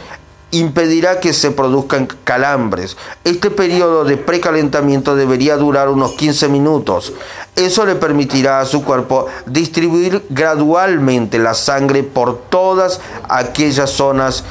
impedirá 0.57 1.19
que 1.19 1.33
se 1.33 1.51
produzcan 1.51 2.07
calambres. 2.23 2.97
Este 3.23 3.49
periodo 3.49 4.03
de 4.05 4.17
precalentamiento 4.17 5.15
debería 5.15 5.57
durar 5.57 5.89
unos 5.89 6.13
15 6.13 6.49
minutos. 6.49 7.13
Eso 7.55 7.85
le 7.85 7.95
permitirá 7.95 8.59
a 8.59 8.65
su 8.65 8.83
cuerpo 8.83 9.27
distribuir 9.45 10.25
gradualmente 10.29 11.39
la 11.39 11.53
sangre 11.53 12.03
por 12.03 12.37
todas 12.49 12.99
aquellas 13.29 13.89
zonas 13.89 14.43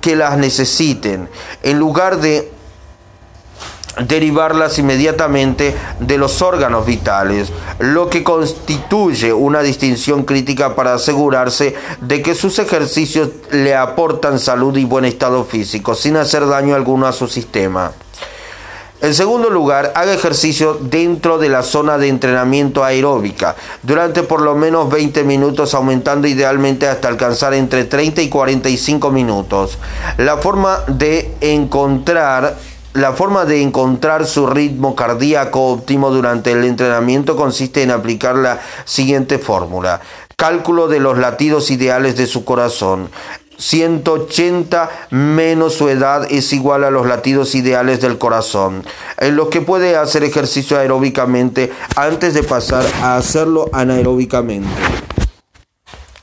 que 0.00 0.16
las 0.16 0.36
necesiten, 0.38 1.28
en 1.62 1.78
lugar 1.78 2.20
de 2.20 2.57
derivarlas 4.06 4.78
inmediatamente 4.78 5.74
de 6.00 6.18
los 6.18 6.42
órganos 6.42 6.86
vitales, 6.86 7.52
lo 7.78 8.08
que 8.08 8.22
constituye 8.22 9.32
una 9.32 9.62
distinción 9.62 10.24
crítica 10.24 10.74
para 10.74 10.94
asegurarse 10.94 11.74
de 12.00 12.22
que 12.22 12.34
sus 12.34 12.58
ejercicios 12.58 13.30
le 13.50 13.74
aportan 13.74 14.38
salud 14.38 14.76
y 14.76 14.84
buen 14.84 15.04
estado 15.04 15.44
físico, 15.44 15.94
sin 15.94 16.16
hacer 16.16 16.46
daño 16.46 16.74
alguno 16.74 17.06
a 17.06 17.12
su 17.12 17.28
sistema. 17.28 17.92
En 19.00 19.14
segundo 19.14 19.48
lugar, 19.48 19.92
haga 19.94 20.12
ejercicio 20.12 20.74
dentro 20.74 21.38
de 21.38 21.48
la 21.48 21.62
zona 21.62 21.98
de 21.98 22.08
entrenamiento 22.08 22.82
aeróbica 22.82 23.54
durante 23.84 24.24
por 24.24 24.42
lo 24.42 24.56
menos 24.56 24.90
20 24.90 25.22
minutos, 25.22 25.72
aumentando 25.74 26.26
idealmente 26.26 26.88
hasta 26.88 27.06
alcanzar 27.06 27.54
entre 27.54 27.84
30 27.84 28.22
y 28.22 28.28
45 28.28 29.12
minutos. 29.12 29.78
La 30.16 30.38
forma 30.38 30.80
de 30.88 31.32
encontrar 31.40 32.56
la 32.94 33.12
forma 33.12 33.44
de 33.44 33.62
encontrar 33.62 34.26
su 34.26 34.46
ritmo 34.46 34.94
cardíaco 34.96 35.66
óptimo 35.66 36.10
durante 36.10 36.52
el 36.52 36.64
entrenamiento 36.64 37.36
consiste 37.36 37.82
en 37.82 37.90
aplicar 37.90 38.36
la 38.36 38.60
siguiente 38.84 39.38
fórmula. 39.38 40.00
Cálculo 40.36 40.88
de 40.88 41.00
los 41.00 41.18
latidos 41.18 41.70
ideales 41.70 42.16
de 42.16 42.26
su 42.26 42.44
corazón. 42.44 43.10
180 43.58 44.88
menos 45.10 45.74
su 45.74 45.88
edad 45.88 46.26
es 46.30 46.52
igual 46.52 46.84
a 46.84 46.90
los 46.90 47.06
latidos 47.06 47.56
ideales 47.56 48.00
del 48.00 48.16
corazón, 48.16 48.84
en 49.18 49.34
lo 49.34 49.50
que 49.50 49.60
puede 49.60 49.96
hacer 49.96 50.22
ejercicio 50.22 50.78
aeróbicamente 50.78 51.72
antes 51.96 52.34
de 52.34 52.44
pasar 52.44 52.84
a 53.02 53.16
hacerlo 53.16 53.68
anaeróbicamente. 53.72 54.68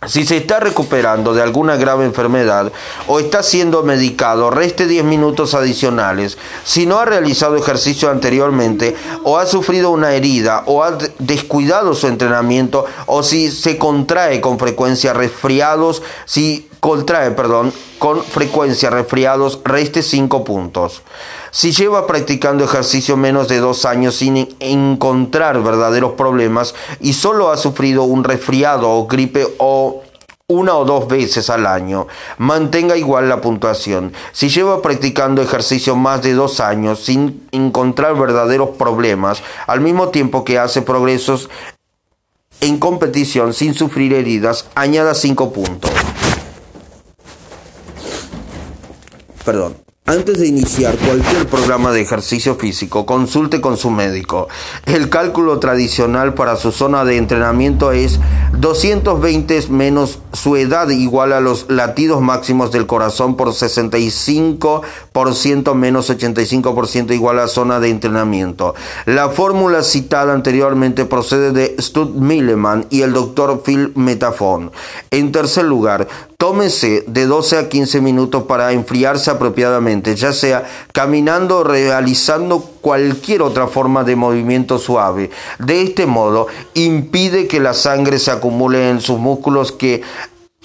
Si 0.07 0.25
se 0.25 0.37
está 0.37 0.59
recuperando 0.59 1.33
de 1.33 1.41
alguna 1.41 1.75
grave 1.77 2.05
enfermedad 2.05 2.71
o 3.07 3.19
está 3.19 3.43
siendo 3.43 3.83
medicado, 3.83 4.49
reste 4.49 4.87
10 4.87 5.03
minutos 5.03 5.53
adicionales. 5.53 6.37
Si 6.63 6.85
no 6.85 6.99
ha 6.99 7.05
realizado 7.05 7.55
ejercicio 7.55 8.09
anteriormente 8.09 8.95
o 9.23 9.37
ha 9.37 9.45
sufrido 9.45 9.91
una 9.91 10.13
herida 10.13 10.63
o 10.65 10.83
ha 10.83 10.97
descuidado 11.19 11.93
su 11.95 12.07
entrenamiento 12.07 12.85
o 13.05 13.23
si 13.23 13.51
se 13.51 13.77
contrae 13.77 14.41
con 14.41 14.59
frecuencia 14.59 15.13
resfriados, 15.13 16.03
si 16.25 16.69
contrae, 16.79 17.31
perdón, 17.31 17.73
con 17.97 18.23
frecuencia 18.23 18.89
resfriados, 18.89 19.59
reste 19.63 20.03
5 20.03 20.43
puntos. 20.43 21.01
Si 21.55 21.71
lleva 21.71 22.05
practicando 22.05 22.65
ejercicio 22.65 23.15
menos 23.15 23.47
de 23.47 23.59
dos 23.59 23.85
años 23.85 24.15
sin 24.15 24.57
encontrar 24.59 25.63
verdaderos 25.63 26.11
problemas 26.11 26.75
y 26.99 27.13
solo 27.13 27.49
ha 27.49 27.55
sufrido 27.55 28.03
un 28.03 28.25
resfriado 28.25 28.91
o 28.91 29.07
gripe 29.07 29.47
o 29.57 30.03
una 30.49 30.75
o 30.75 30.83
dos 30.83 31.07
veces 31.07 31.49
al 31.49 31.65
año, 31.65 32.07
mantenga 32.39 32.97
igual 32.97 33.29
la 33.29 33.39
puntuación. 33.39 34.11
Si 34.33 34.49
lleva 34.49 34.81
practicando 34.81 35.41
ejercicio 35.41 35.95
más 35.95 36.21
de 36.23 36.33
dos 36.33 36.59
años 36.59 37.05
sin 37.05 37.47
encontrar 37.53 38.17
verdaderos 38.17 38.71
problemas, 38.71 39.41
al 39.65 39.79
mismo 39.79 40.09
tiempo 40.09 40.43
que 40.43 40.59
hace 40.59 40.81
progresos 40.81 41.49
en 42.59 42.79
competición 42.79 43.53
sin 43.53 43.73
sufrir 43.73 44.11
heridas, 44.11 44.67
añada 44.75 45.13
cinco 45.13 45.53
puntos. 45.53 45.89
Perdón. 49.45 49.84
Antes 50.07 50.37
de 50.37 50.45
iniciar 50.45 50.95
cualquier 50.97 51.47
programa 51.47 51.91
de 51.91 52.01
ejercicio 52.01 52.53
físico, 52.53 53.07
consulte 53.07 53.59
con 53.59 53.75
su 53.75 53.89
médico. 53.89 54.47
El 54.85 55.09
cálculo 55.09 55.57
tradicional 55.57 56.35
para 56.35 56.57
su 56.57 56.71
zona 56.71 57.03
de 57.05 57.17
entrenamiento 57.17 57.91
es 57.91 58.19
220 58.59 59.69
menos 59.69 60.19
su 60.31 60.57
edad 60.57 60.89
igual 60.89 61.33
a 61.33 61.39
los 61.39 61.71
latidos 61.71 62.21
máximos 62.21 62.71
del 62.71 62.85
corazón 62.85 63.35
por 63.35 63.47
65% 63.47 65.73
menos 65.73 66.11
85% 66.11 67.11
igual 67.11 67.39
a 67.39 67.47
zona 67.47 67.79
de 67.79 67.89
entrenamiento. 67.89 68.75
La 69.07 69.29
fórmula 69.29 69.81
citada 69.81 70.33
anteriormente 70.33 71.05
procede 71.05 71.51
de 71.51 71.75
Stud 71.79 72.09
Milleman 72.09 72.85
y 72.91 73.01
el 73.01 73.11
doctor 73.11 73.63
Phil 73.65 73.91
Metafon. 73.95 74.71
En 75.09 75.31
tercer 75.31 75.65
lugar, 75.65 76.07
tómese 76.45 77.03
de 77.07 77.25
12 77.25 77.57
a 77.57 77.69
15 77.69 78.01
minutos 78.01 78.43
para 78.43 78.71
enfriarse 78.71 79.31
apropiadamente, 79.31 80.15
ya 80.15 80.31
sea 80.31 80.63
caminando 80.93 81.57
o 81.57 81.63
realizando 81.63 82.59
cualquier 82.81 83.41
otra 83.41 83.65
forma 83.65 84.03
de 84.03 84.15
movimiento 84.15 84.77
suave. 84.77 85.31
De 85.57 85.81
este 85.81 86.05
modo, 86.05 86.45
impide 86.75 87.47
que 87.47 87.59
la 87.59 87.73
sangre 87.73 88.19
se 88.19 88.29
acumule 88.29 88.91
en 88.91 89.01
sus 89.01 89.17
músculos 89.17 89.71
que 89.71 90.03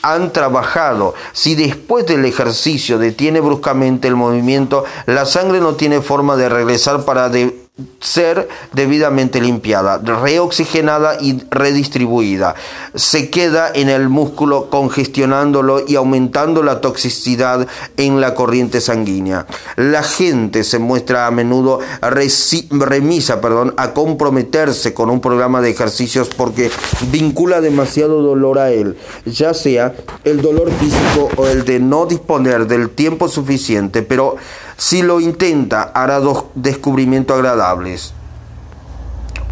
han 0.03 0.35
trabajado. 0.35 1.15
Si 1.33 1.55
después 1.55 2.05
del 2.05 2.27
ejercicio 2.27 2.99
detiene 2.99 3.41
bruscamente 3.41 4.07
el 4.07 4.17
movimiento, 4.17 4.85
la 5.07 5.25
sangre 5.25 5.61
no 5.61 5.77
tiene 5.77 6.03
forma 6.03 6.37
de 6.37 6.51
regresar 6.51 7.07
para 7.07 7.31
de 7.31 7.70
ser 8.01 8.49
debidamente 8.73 9.41
limpiada, 9.41 9.99
reoxigenada 9.99 11.17
y 11.21 11.43
redistribuida. 11.51 12.55
Se 12.95 13.31
queda 13.31 13.71
en 13.75 13.89
el 13.89 14.09
músculo 14.09 14.71
congestionándolo 14.71 15.85
y 15.87 15.97
aumentando 15.97 16.63
la 16.63 16.81
toxicidad 16.81 17.67
en 17.97 18.21
la 18.21 18.35
corriente 18.35 18.81
sanguínea. 18.81 19.47
La 19.77 20.03
gente 20.03 20.65
se 20.65 20.79
muestra 20.79 21.27
a 21.27 21.31
menudo 21.31 21.81
remisa 22.01 23.41
perdón, 23.41 23.75
a 23.77 23.93
comprometerse 23.93 24.95
con 24.95 25.11
un 25.11 25.21
programa 25.21 25.61
de 25.61 25.71
ejercicios 25.71 26.29
porque 26.37 26.71
vincula 27.11 27.61
demasiado 27.61 28.23
dolor 28.23 28.59
a 28.59 28.71
él, 28.71 28.97
ya 29.27 29.55
sea 29.55 29.95
el 30.25 30.41
dolor 30.41 30.71
físico 30.73 31.29
o 31.37 31.47
el 31.47 31.65
de 31.65 31.81
no 31.81 32.07
disponer 32.07 32.67
del 32.67 32.91
tiempo 32.91 33.29
suficiente, 33.29 34.03
pero 34.03 34.37
si 34.81 35.03
lo 35.03 35.21
intenta, 35.21 35.93
hará 35.95 36.21
dos 36.21 36.47
descubrimientos 36.55 37.37
agradables. 37.37 38.15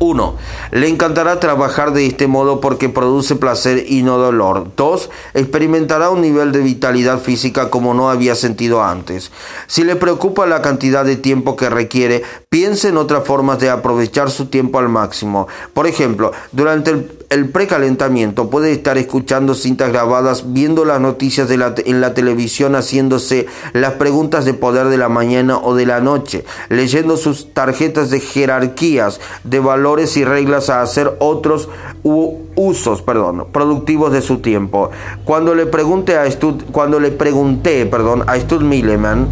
1. 0.01 0.37
Le 0.71 0.89
encantará 0.89 1.39
trabajar 1.39 1.93
de 1.93 2.07
este 2.07 2.27
modo 2.27 2.63
porque 2.63 2.89
produce 2.89 3.37
placer 3.37 3.85
y 3.87 4.03
no 4.03 4.17
dolor. 4.17 4.69
2. 4.75 5.11
Experimentará 5.35 6.09
un 6.09 6.23
nivel 6.23 6.51
de 6.51 6.61
vitalidad 6.61 7.21
física 7.21 7.69
como 7.69 7.93
no 7.93 8.09
había 8.09 8.35
sentido 8.35 8.83
antes. 8.83 9.31
Si 9.67 9.85
le 9.85 9.97
preocupa 9.97 10.47
la 10.47 10.63
cantidad 10.63 11.05
de 11.05 11.17
tiempo 11.17 11.57
que 11.57 11.69
requiere, 11.69 12.23
piense 12.49 12.89
en 12.89 12.97
otras 12.97 13.25
formas 13.25 13.59
de 13.59 13.69
aprovechar 13.69 14.31
su 14.31 14.47
tiempo 14.47 14.79
al 14.79 14.89
máximo. 14.89 15.47
Por 15.75 15.87
ejemplo, 15.87 16.33
durante 16.53 16.91
el 16.93 17.18
el 17.31 17.51
precalentamiento, 17.51 18.49
puede 18.49 18.73
estar 18.73 18.97
escuchando 18.97 19.55
cintas 19.55 19.91
grabadas, 19.93 20.53
viendo 20.53 20.87
las 20.87 20.99
noticias 21.01 21.51
en 21.51 22.01
la 22.01 22.15
televisión, 22.15 22.75
haciéndose 22.75 23.47
las 23.75 23.95
preguntas 23.95 24.47
de 24.47 24.55
poder 24.55 24.89
de 24.89 24.97
la 24.97 25.11
mañana 25.11 25.59
o 25.59 25.75
de 25.75 25.85
la 25.85 26.01
noche, 26.01 26.45
leyendo 26.71 27.19
sus 27.19 27.53
tarjetas 27.53 28.09
de 28.09 28.21
jerarquías, 28.21 29.21
de 29.45 29.61
valores 29.61 30.17
y 30.17 30.25
reglas 30.25 30.71
a 30.71 30.81
hacer 30.81 31.17
otros 31.19 31.69
usos 32.03 33.03
perdón, 33.03 33.47
productivos 33.53 34.11
de 34.13 34.23
su 34.23 34.39
tiempo. 34.39 34.91
Cuando 35.25 35.55
le, 35.55 35.67
pregunté 35.67 36.17
a 36.17 36.31
Stud, 36.31 36.65
cuando 36.73 36.99
le 36.99 37.11
pregunté 37.11 37.85
perdón, 37.85 38.25
a 38.27 38.39
Stud 38.41 38.63
Milleman 38.63 39.29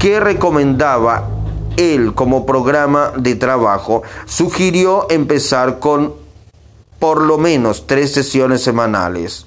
qué 0.00 0.18
recomendaba 0.18 1.28
él 1.76 2.12
como 2.14 2.44
programa 2.44 3.12
de 3.16 3.36
trabajo, 3.36 4.02
sugirió 4.24 5.06
empezar 5.10 5.78
con 5.78 6.25
por 6.98 7.22
lo 7.22 7.38
menos 7.38 7.86
tres 7.86 8.12
sesiones 8.12 8.62
semanales. 8.62 9.46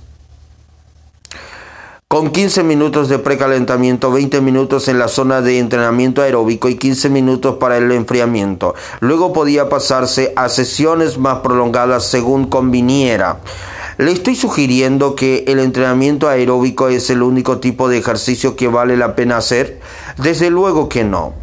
Con 2.12 2.32
15 2.32 2.64
minutos 2.64 3.08
de 3.08 3.20
precalentamiento, 3.20 4.12
20 4.12 4.42
minutos 4.42 4.88
en 4.88 4.98
la 4.98 5.08
zona 5.08 5.42
de 5.42 5.60
entrenamiento 5.60 6.24
aeróbico 6.24 6.68
y 6.68 6.76
15 6.76 7.08
minutos 7.10 7.58
para 7.58 7.78
el 7.78 7.92
enfriamiento. 7.92 8.74
Luego 9.00 9.32
podía 9.32 9.70
pasarse 9.70 10.34
a 10.36 10.50
sesiones 10.50 11.20
más 11.20 11.42
prolongadas 11.42 12.06
según 12.06 12.48
conviniera. 12.48 13.38
Le 14.00 14.12
estoy 14.12 14.36
sugiriendo 14.36 15.14
que 15.14 15.44
el 15.46 15.60
entrenamiento 15.60 16.28
aeróbico 16.28 16.88
es 16.88 17.12
el 17.12 17.22
único 17.22 17.60
tipo 17.60 17.90
de 17.90 18.00
ejercicio 18.00 18.56
que 18.56 18.68
vale 18.68 18.98
la 18.98 19.16
pena 19.16 19.38
hacer. 19.38 19.80
Desde 20.18 20.50
luego 20.50 20.90
que 20.90 21.04
no. 21.04 21.36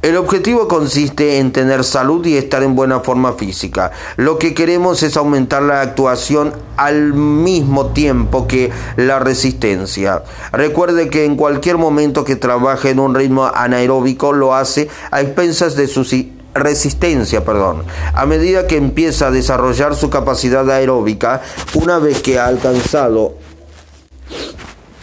El 0.00 0.16
objetivo 0.16 0.68
consiste 0.68 1.38
en 1.38 1.50
tener 1.50 1.82
salud 1.82 2.24
y 2.24 2.36
estar 2.36 2.62
en 2.62 2.76
buena 2.76 3.00
forma 3.00 3.32
física. 3.32 3.90
Lo 4.16 4.38
que 4.38 4.54
queremos 4.54 5.02
es 5.02 5.16
aumentar 5.16 5.62
la 5.62 5.80
actuación 5.80 6.52
al 6.76 7.14
mismo 7.14 7.86
tiempo 7.86 8.46
que 8.46 8.70
la 8.96 9.18
resistencia. 9.18 10.22
Recuerde 10.52 11.10
que 11.10 11.24
en 11.24 11.34
cualquier 11.34 11.78
momento 11.78 12.24
que 12.24 12.36
trabaje 12.36 12.90
en 12.90 13.00
un 13.00 13.16
ritmo 13.16 13.50
anaeróbico 13.52 14.32
lo 14.32 14.54
hace 14.54 14.88
a 15.10 15.20
expensas 15.20 15.74
de 15.74 15.88
su 15.88 16.06
resistencia, 16.54 17.44
perdón. 17.44 17.82
A 18.14 18.24
medida 18.24 18.68
que 18.68 18.76
empieza 18.76 19.26
a 19.26 19.30
desarrollar 19.32 19.96
su 19.96 20.10
capacidad 20.10 20.70
aeróbica, 20.70 21.42
una 21.74 21.98
vez 21.98 22.22
que 22.22 22.38
ha 22.38 22.46
alcanzado 22.46 23.34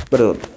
perdón 0.09 0.54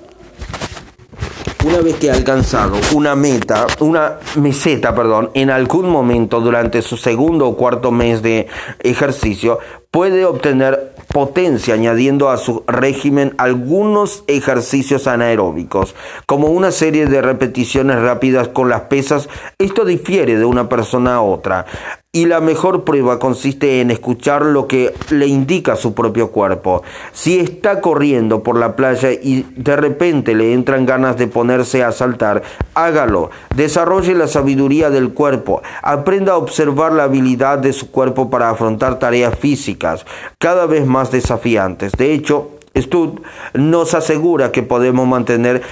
una 1.65 1.81
vez 1.81 1.97
que 1.97 2.11
ha 2.11 2.15
alcanzado 2.15 2.77
una 2.95 3.15
meta, 3.17 3.67
una 3.81 4.19
meseta, 4.37 4.95
perdón, 4.95 5.31
en 5.35 5.51
algún 5.51 5.89
momento 5.89 6.41
durante 6.41 6.83
su 6.83 6.97
segundo 6.97 7.49
o 7.49 7.57
cuarto 7.57 7.91
mes 7.91 8.23
de 8.23 8.47
ejercicio, 8.81 9.59
puede 9.91 10.25
obtener 10.25 10.95
potencia 11.09 11.75
añadiendo 11.75 12.29
a 12.29 12.37
su 12.37 12.63
régimen 12.67 13.35
algunos 13.39 14.25
ejercicios 14.27 15.07
anaeróbicos, 15.07 15.95
como 16.27 16.49
una 16.49 16.71
serie 16.71 17.07
de 17.07 17.23
repeticiones 17.23 18.01
rápidas 18.01 18.49
con 18.49 18.69
las 18.69 18.83
pesas. 18.83 19.29
Esto 19.59 19.85
difiere 19.85 20.37
de 20.37 20.45
una 20.45 20.69
persona 20.69 21.17
a 21.17 21.23
otra. 21.23 21.67
Y 22.11 22.25
la 22.25 22.41
mejor 22.41 22.85
prueba 22.85 23.19
consiste 23.19 23.83
en 23.83 23.91
escuchar 23.91 24.41
lo 24.43 24.67
que 24.67 24.95
le 25.11 25.27
indica 25.27 25.77
su 25.77 25.93
propio 25.93 26.31
cuerpo. 26.31 26.83
Si 27.13 27.39
está 27.39 27.83
corriendo 27.83 28.43
por 28.43 28.59
la 28.59 28.77
playa 28.77 29.13
y 29.13 29.45
de 29.55 29.77
repente 29.77 30.35
le 30.35 30.55
entran 30.55 30.87
ganas 30.87 31.19
de 31.19 31.27
ponerse 31.27 31.85
a 31.85 31.93
saltar, 31.93 32.43
hágalo. 32.73 33.29
Desarrolle 33.55 34.15
la 34.15 34.27
sabiduría 34.27 34.89
del 34.89 35.13
cuerpo. 35.13 35.61
Aprenda 35.83 36.33
a 36.33 36.39
observar 36.39 36.93
la 36.93 37.05
habilidad 37.05 37.59
de 37.59 37.75
su 37.75 37.91
cuerpo 37.91 38.31
para 38.31 38.49
afrontar 38.49 38.99
tareas 38.99 39.39
físicas 39.39 40.07
cada 40.39 40.65
vez 40.65 40.87
más 40.87 41.11
desafiantes. 41.11 41.93
De 41.93 42.15
hecho, 42.15 42.53
Stud 42.75 43.21
nos 43.53 43.93
asegura 43.93 44.51
que 44.51 44.63
podemos 44.63 45.07
mantener 45.07 45.63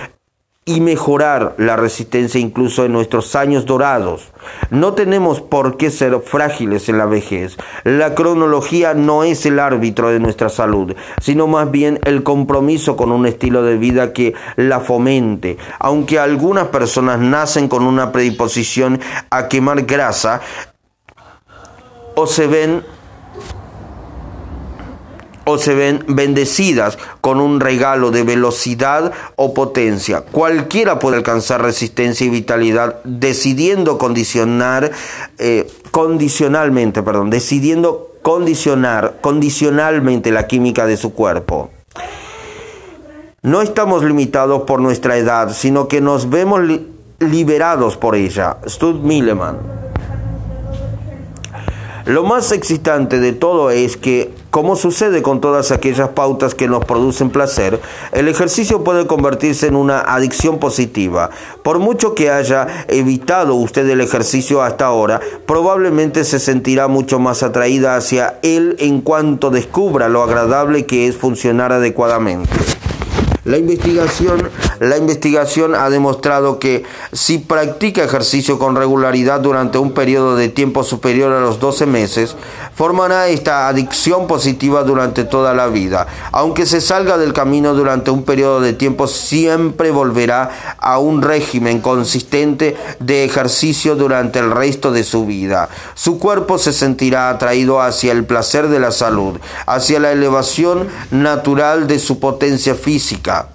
y 0.69 0.81
mejorar 0.81 1.55
la 1.59 1.77
resistencia 1.77 2.41
incluso 2.41 2.85
en 2.85 2.93
nuestros 2.93 3.37
años 3.37 3.67
dorados. 3.67 4.33
No 4.71 4.95
tenemos 4.95 5.41
por 5.41 5.77
qué 5.77 5.93
ser 5.93 6.21
frágiles 6.21 6.89
en 6.89 6.99
la 6.99 7.07
vejez. 7.07 7.57
La 7.85 8.17
cronología 8.17 8.93
no 8.93 9.23
es 9.23 9.47
el 9.47 9.61
árbitro 9.61 10.11
de 10.11 10.19
nuestra 10.19 10.49
salud, 10.49 10.97
sino 11.23 11.47
más 11.47 11.71
bien 11.71 12.01
el 12.03 12.25
compromiso 12.25 12.97
con 12.97 13.13
un 13.13 13.27
estilo 13.27 13.63
de 13.63 13.79
vida 13.79 14.13
que 14.13 14.35
la 14.57 14.81
fomente. 14.81 15.57
Aunque 15.79 16.19
algunas 16.19 16.67
personas 16.67 17.21
nacen 17.21 17.69
con 17.69 17.85
una 17.85 18.11
predisposición 18.11 18.99
a 19.31 19.47
quemar 19.47 19.83
grasa 19.83 20.41
o 22.17 22.27
se 22.27 22.49
ven 22.49 22.83
o 25.49 25.59
se 25.59 25.75
ven 25.75 26.05
bendecidas 26.09 26.99
con 27.21 27.41
un 27.41 27.61
regalo 27.61 28.11
de 28.11 28.25
velocidad 28.25 29.13
o 29.37 29.55
potencia. 29.55 30.23
Cualquiera 30.23 30.99
puede 30.99 31.17
alcanzar 31.17 31.63
resistencia 31.63 32.27
y 32.27 32.31
vitalidad 32.31 33.01
decidiendo 33.05 33.97
condicionar, 33.97 34.91
eh, 35.39 35.71
condicionalmente, 35.93 37.05
perdón, 37.05 37.31
decidiendo 37.31 38.17
condicionar 38.23 39.19
condicionalmente 39.21 40.33
la 40.33 40.49
química 40.49 40.85
de 40.85 40.97
su 40.97 41.15
cuerpo. 41.15 41.71
No 43.43 43.63
estamos 43.63 44.03
limitados 44.03 44.63
por 44.63 44.81
nuestra 44.81 45.17
edad, 45.17 45.55
sino 45.55 45.87
que 45.87 46.01
nos 46.01 46.29
vemos 46.29 46.61
liberados 47.21 47.97
por 47.97 48.17
ella. 48.17 48.57
Stud 48.67 48.97
Milleman. 48.97 49.59
Lo 52.07 52.25
más 52.25 52.51
excitante 52.51 53.21
de 53.21 53.33
todo 53.33 53.71
es 53.71 53.97
que 53.97 54.33
como 54.57 54.75
sucede 54.75 55.21
con 55.21 55.43
todas 55.43 55.71
aquellas 55.71 56.09
pautas 56.09 56.55
que 56.55 56.67
nos 56.67 56.83
producen 56.83 57.29
placer, 57.29 57.79
el 58.13 58.27
ejercicio 58.27 58.83
puede 58.83 59.07
convertirse 59.07 59.67
en 59.67 59.77
una 59.77 60.01
adicción 60.01 60.59
positiva. 60.59 61.29
Por 61.63 61.79
mucho 61.79 62.15
que 62.15 62.31
haya 62.31 62.87
evitado 62.89 63.55
usted 63.55 63.87
el 63.87 64.01
ejercicio 64.01 64.63
hasta 64.63 64.87
ahora, 64.87 65.21
probablemente 65.45 66.25
se 66.25 66.39
sentirá 66.39 66.89
mucho 66.89 67.19
más 67.19 67.43
atraída 67.43 67.97
hacia 67.97 68.39
él 68.41 68.77
en 68.79 69.03
cuanto 69.03 69.51
descubra 69.51 70.09
lo 70.09 70.23
agradable 70.23 70.87
que 70.87 71.07
es 71.07 71.17
funcionar 71.17 71.71
adecuadamente. 71.73 72.57
La 73.47 73.59
investigación, 73.59 74.51
la 74.81 74.97
investigación 74.97 75.77
ha 75.77 75.89
demostrado 75.89 76.59
que 76.59 76.83
si 77.13 77.39
practica 77.39 78.03
ejercicio 78.03 78.59
con 78.59 78.75
regularidad 78.75 79.39
durante 79.39 79.79
un 79.79 79.93
periodo 79.93 80.35
de 80.35 80.49
tiempo 80.49 80.83
superior 80.83 81.33
a 81.33 81.39
los 81.41 81.61
12 81.61 81.87
meses, 81.87 82.35
formará 82.77 83.29
esta 83.29 83.69
adicción 83.69 84.27
positiva 84.27 84.85
durante 84.85 85.25
toda 85.25 85.55
la 85.55 85.67
vida. 85.67 86.07
Aunque 86.31 86.67
se 86.67 86.83
salga 86.83 87.17
del 87.17 87.33
camino 87.33 87.75
durante 87.75 88.11
un 88.11 88.23
periodo 88.23 88.61
de 88.61 88.75
tiempo, 88.75 89.07
siempre 89.07 89.91
volverá 89.91 90.77
a 90.79 90.99
un 90.99 91.23
régimen 91.23 91.81
consistente 91.81 92.77
de 93.01 93.25
ejercicio 93.25 93.97
durante 93.97 94.39
el 94.39 94.51
resto 94.51 94.93
de 94.93 95.05
su 95.05 95.25
vida. 95.25 95.71
Su 95.95 96.19
cuerpo 96.19 96.59
se 96.59 96.75
sentirá 96.75 97.31
atraído 97.31 97.81
hacia 97.81 98.13
el 98.13 98.25
placer 98.25 98.69
de 98.69 98.79
la 98.79 98.93
salud, 98.93 99.39
hacia 99.65 99.99
la 99.99 100.13
elevación 100.13 100.89
natural 101.11 101.87
de 101.87 101.99
su 101.99 102.21
potencia 102.21 102.75
física 102.75 103.49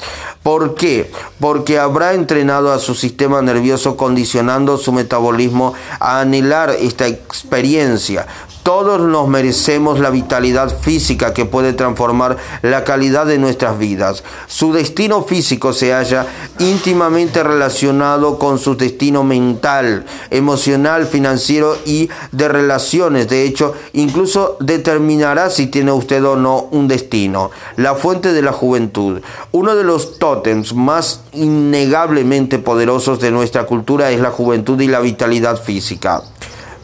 ¿Por 0.44 0.74
qué? 0.74 1.12
Porque 1.40 1.78
habrá 1.78 2.14
entrenado 2.14 2.72
a 2.74 2.80
su 2.80 2.96
sistema 2.96 3.44
nervioso 3.44 3.96
condicionando 3.96 4.78
su 4.78 4.92
metabolismo 4.92 5.76
a 6.00 6.22
anhelar 6.22 6.72
esta 6.72 7.08
experiencia. 7.08 8.26
Todos 8.64 9.02
nos 9.02 9.28
merecemos 9.28 10.00
la 10.00 10.12
vitalidad 10.12 10.80
física 10.82 11.34
que 11.34 11.46
puede 11.46 11.74
transformar 11.74 12.38
la 12.62 12.84
calidad 12.84 13.26
de 13.26 13.40
nuestras 13.40 13.80
vidas. 13.80 14.24
Su 14.48 14.72
destino 14.72 15.24
físico 15.24 15.74
se 15.74 15.94
halla 15.94 16.28
íntimamente 16.60 17.42
relacionado 17.42 18.38
con 18.38 18.60
su 18.60 18.78
destino 18.78 19.24
mental, 19.24 20.06
emocional, 20.30 21.08
financiero 21.08 21.76
y 21.86 22.10
de 22.32 22.48
relaciones. 22.48 23.28
De 23.30 23.46
hecho, 23.46 23.74
incluso 23.94 24.58
determinará 24.60 25.50
si 25.50 25.66
tiene 25.66 25.92
usted 25.92 26.24
o 26.24 26.36
no 26.36 26.68
un 26.70 26.88
destino. 26.88 27.50
La 27.78 27.96
fuente 27.96 28.32
de 28.32 28.44
la 28.44 28.54
juventud. 28.54 29.22
Uno 29.52 29.76
de 29.76 29.84
los 29.84 30.20
tótems 30.20 30.76
más 30.76 31.22
innegablemente 31.34 32.60
poderosos 32.60 33.20
de 33.20 33.32
nuestra 33.32 33.66
cultura 33.66 34.12
es 34.12 34.20
la 34.20 34.30
juventud 34.30 34.80
y 34.82 34.88
la 34.88 35.00
vitalidad 35.00 35.60
física. 35.60 36.22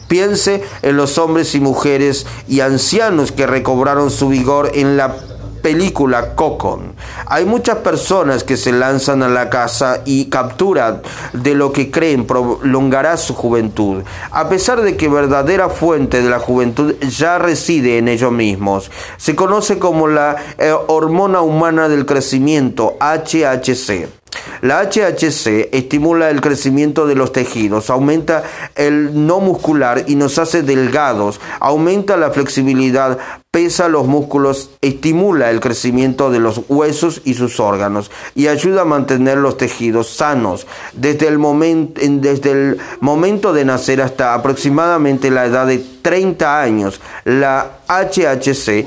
Piense 0.08 0.62
en 0.82 0.96
los 0.96 1.18
hombres 1.18 1.54
y 1.54 1.60
mujeres 1.60 2.26
y 2.48 2.60
ancianos 2.60 3.32
que 3.32 3.46
recobraron 3.46 4.10
su 4.10 4.28
vigor 4.28 4.70
en 4.74 4.96
la 4.96 5.16
película 5.58 6.34
Coco. 6.34 6.80
Hay 7.26 7.44
muchas 7.44 7.78
personas 7.78 8.44
que 8.44 8.56
se 8.56 8.72
lanzan 8.72 9.22
a 9.22 9.28
la 9.28 9.50
casa 9.50 10.00
y 10.04 10.26
capturan 10.26 11.02
de 11.32 11.54
lo 11.54 11.72
que 11.72 11.90
creen 11.90 12.26
prolongará 12.26 13.16
su 13.16 13.34
juventud, 13.34 14.02
a 14.30 14.48
pesar 14.48 14.80
de 14.82 14.96
que 14.96 15.08
verdadera 15.08 15.68
fuente 15.68 16.22
de 16.22 16.30
la 16.30 16.38
juventud 16.38 16.94
ya 17.00 17.38
reside 17.38 17.98
en 17.98 18.08
ellos 18.08 18.32
mismos. 18.32 18.90
Se 19.16 19.36
conoce 19.36 19.78
como 19.78 20.08
la 20.08 20.36
eh, 20.58 20.72
hormona 20.86 21.40
humana 21.40 21.88
del 21.88 22.06
crecimiento, 22.06 22.96
HHC. 23.00 24.17
La 24.60 24.82
HHC 24.82 25.68
estimula 25.72 26.30
el 26.30 26.40
crecimiento 26.40 27.06
de 27.06 27.14
los 27.14 27.32
tejidos, 27.32 27.90
aumenta 27.90 28.42
el 28.74 29.26
no 29.26 29.40
muscular 29.40 30.04
y 30.06 30.16
nos 30.16 30.38
hace 30.38 30.62
delgados, 30.62 31.40
aumenta 31.60 32.16
la 32.16 32.30
flexibilidad, 32.30 33.18
pesa 33.50 33.88
los 33.88 34.06
músculos, 34.06 34.70
estimula 34.82 35.50
el 35.50 35.60
crecimiento 35.60 36.30
de 36.30 36.38
los 36.38 36.60
huesos 36.68 37.22
y 37.24 37.32
sus 37.32 37.60
órganos 37.60 38.10
y 38.34 38.48
ayuda 38.48 38.82
a 38.82 38.84
mantener 38.84 39.38
los 39.38 39.56
tejidos 39.56 40.10
sanos 40.10 40.66
desde 40.92 41.28
el, 41.28 41.38
momento, 41.38 41.98
desde 42.04 42.50
el 42.50 42.78
momento 43.00 43.54
de 43.54 43.64
nacer 43.64 44.02
hasta 44.02 44.34
aproximadamente 44.34 45.30
la 45.30 45.46
edad 45.46 45.66
de 45.66 45.78
30 45.78 46.60
años. 46.60 47.00
La 47.24 47.78
HHC 47.88 48.86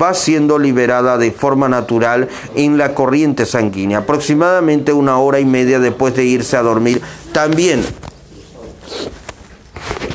va 0.00 0.14
siendo 0.14 0.58
liberada 0.58 1.18
de 1.18 1.30
forma 1.30 1.68
natural 1.68 2.28
en 2.54 2.78
la 2.78 2.94
corriente 2.94 3.44
sanguínea, 3.44 3.98
aproximadamente 3.98 4.90
una 4.94 5.18
hora 5.18 5.38
y 5.38 5.44
media 5.44 5.80
después 5.80 6.16
de 6.16 6.24
irse 6.24 6.56
a 6.56 6.62
dormir. 6.62 7.02
También 7.32 7.84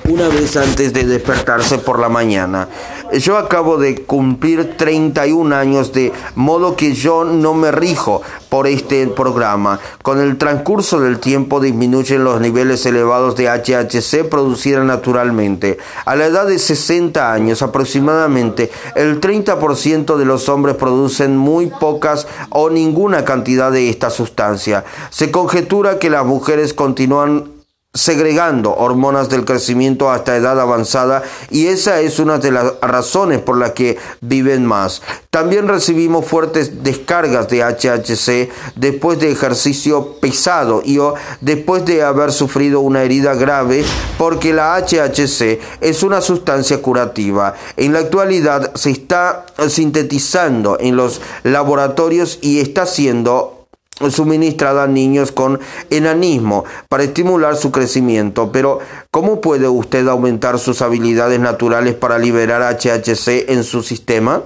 una 0.09 0.27
vez 0.27 0.57
antes 0.57 0.93
de 0.93 1.05
despertarse 1.05 1.77
por 1.77 1.99
la 1.99 2.09
mañana. 2.09 2.67
Yo 3.11 3.37
acabo 3.37 3.77
de 3.77 4.03
cumplir 4.03 4.75
31 4.77 5.55
años 5.55 5.93
de 5.93 6.11
modo 6.35 6.75
que 6.75 6.93
yo 6.93 7.25
no 7.25 7.53
me 7.53 7.71
rijo 7.71 8.21
por 8.49 8.65
este 8.65 9.05
programa. 9.07 9.79
Con 10.01 10.19
el 10.19 10.37
transcurso 10.37 10.99
del 10.99 11.19
tiempo 11.19 11.59
disminuyen 11.59 12.23
los 12.23 12.39
niveles 12.41 12.85
elevados 12.85 13.35
de 13.35 13.49
HHC 13.49 14.29
producida 14.29 14.83
naturalmente. 14.83 15.77
A 16.05 16.15
la 16.15 16.25
edad 16.25 16.47
de 16.47 16.57
60 16.57 17.31
años 17.33 17.61
aproximadamente, 17.61 18.71
el 18.95 19.19
30% 19.19 20.15
de 20.15 20.25
los 20.25 20.49
hombres 20.49 20.75
producen 20.75 21.37
muy 21.37 21.67
pocas 21.67 22.27
o 22.49 22.69
ninguna 22.69 23.25
cantidad 23.25 23.71
de 23.71 23.89
esta 23.89 24.09
sustancia. 24.09 24.85
Se 25.09 25.29
conjetura 25.29 25.99
que 25.99 26.09
las 26.09 26.25
mujeres 26.25 26.73
continúan 26.73 27.53
segregando 27.95 28.73
hormonas 28.75 29.29
del 29.29 29.45
crecimiento 29.45 30.09
hasta 30.09 30.35
edad 30.35 30.59
avanzada 30.59 31.21
y 31.51 31.67
esa 31.67 32.01
es 32.01 32.17
una 32.17 32.39
de 32.39 32.51
las 32.51 32.73
razones 32.81 33.39
por 33.39 33.55
las 33.55 33.73
que 33.73 33.99
viven 34.19 34.65
más. 34.65 35.03
También 35.29 35.67
recibimos 35.67 36.25
fuertes 36.25 36.83
descargas 36.83 37.49
de 37.49 37.61
HHC 37.61 38.51
después 38.75 39.19
de 39.19 39.31
ejercicio 39.31 40.15
pesado 40.19 40.81
y 40.83 40.97
o 40.97 41.13
después 41.41 41.85
de 41.85 42.01
haber 42.01 42.31
sufrido 42.31 42.79
una 42.79 43.03
herida 43.03 43.35
grave 43.35 43.85
porque 44.17 44.53
la 44.53 44.75
HHC 44.75 45.59
es 45.79 46.01
una 46.01 46.21
sustancia 46.21 46.81
curativa. 46.81 47.53
En 47.77 47.93
la 47.93 47.99
actualidad 47.99 48.73
se 48.73 48.89
está 48.89 49.45
sintetizando 49.69 50.77
en 50.79 50.95
los 50.95 51.21
laboratorios 51.43 52.39
y 52.41 52.59
está 52.59 52.87
siendo 52.87 53.62
suministrada 54.09 54.83
a 54.83 54.87
niños 54.87 55.31
con 55.31 55.59
enanismo 55.89 56.65
para 56.89 57.03
estimular 57.03 57.55
su 57.55 57.71
crecimiento. 57.71 58.51
Pero, 58.51 58.79
¿cómo 59.11 59.41
puede 59.41 59.67
usted 59.67 60.07
aumentar 60.07 60.59
sus 60.59 60.81
habilidades 60.81 61.39
naturales 61.39 61.93
para 61.95 62.17
liberar 62.17 62.61
HHC 62.61 63.49
en 63.49 63.63
su 63.63 63.83
sistema? 63.83 64.43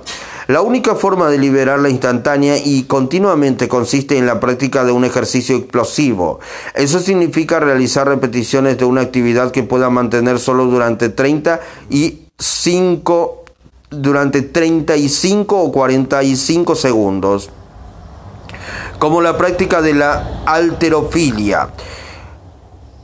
La 0.47 0.61
única 0.61 0.95
forma 0.95 1.29
de 1.29 1.37
liberarla 1.37 1.89
instantánea 1.89 2.57
y 2.57 2.83
continuamente 2.83 3.67
consiste 3.67 4.17
en 4.17 4.25
la 4.25 4.39
práctica 4.39 4.85
de 4.85 4.93
un 4.93 5.03
ejercicio 5.03 5.57
explosivo. 5.57 6.39
Eso 6.73 6.99
significa 6.99 7.59
realizar 7.59 8.07
repeticiones 8.07 8.77
de 8.77 8.85
una 8.85 9.01
actividad 9.01 9.51
que 9.51 9.63
pueda 9.63 9.89
mantener 9.89 10.39
solo 10.39 10.65
durante 10.65 11.09
30 11.09 11.59
y 11.89 12.27
5 12.39 13.43
durante 13.89 14.41
35 14.41 15.61
o 15.61 15.71
45 15.71 16.75
segundos 16.75 17.49
como 18.99 19.21
la 19.21 19.37
práctica 19.37 19.81
de 19.81 19.93
la 19.93 20.41
alterofilia. 20.45 21.69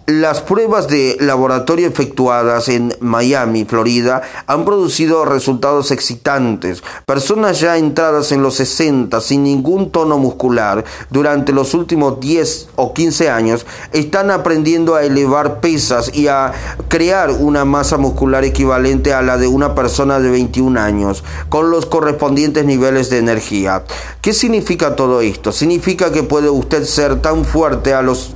Las 0.06 0.41
pruebas 0.41 0.89
de 0.89 1.16
laboratorio 1.22 1.88
efectuadas 1.88 2.68
en 2.68 2.93
Miami, 2.99 3.64
Florida, 3.64 4.22
han 4.47 4.66
producido 4.66 5.24
resultados 5.24 5.91
excitantes. 5.91 6.84
Personas 7.06 7.62
ya 7.62 7.78
entradas 7.78 8.34
en 8.34 8.43
los 8.43 8.56
60 8.56 9.22
sin 9.22 9.43
ningún 9.43 9.91
tono 9.91 10.18
muscular 10.18 10.84
durante 11.10 11.54
los 11.54 11.74
últimos 11.74 12.20
10 12.20 12.72
o 12.76 12.93
15 12.93 13.30
años 13.30 13.66
están 13.93 14.30
aprendiendo 14.30 14.95
a 14.95 15.04
elevar 15.04 15.62
pesas 15.62 16.14
y 16.14 16.28
a 16.28 16.51
crear 16.89 17.32
una 17.32 17.64
masa 17.64 17.97
muscular 17.97 18.43
equivalente 18.43 19.14
a 19.14 19.22
la 19.22 19.38
de 19.38 19.47
una 19.47 19.74
persona 19.74 20.20
de 20.20 20.30
21 20.32 20.82
años, 20.82 21.24
con 21.47 21.72
los 21.72 21.86
correspondientes 21.86 22.66
niveles 22.66 23.10
de 23.10 23.20
energía. 23.20 23.86
¿Qué 24.20 24.34
significa 24.34 24.97
todo 24.97 25.22
esto? 25.22 25.54
Significa 25.54 26.12
que 26.12 26.24
puede 26.24 26.49
usted 26.49 26.84
ser 26.84 27.22
tan 27.22 27.45
fuerte 27.45 27.93
a 27.93 28.01
los, 28.01 28.34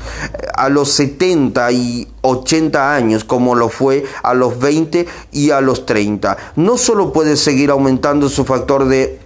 a 0.54 0.70
los 0.70 0.92
70 0.92 1.57
y 1.72 2.08
80 2.22 2.96
años 2.96 3.24
como 3.24 3.56
lo 3.56 3.70
fue 3.70 4.06
a 4.24 4.34
los 4.34 4.60
20 4.60 5.08
y 5.32 5.52
a 5.52 5.62
los 5.62 5.86
30. 5.86 6.38
No 6.56 6.78
solo 6.78 7.12
puede 7.12 7.36
seguir 7.36 7.72
aumentando 7.72 8.30
su 8.30 8.46
factor 8.46 8.86
de... 8.86 9.20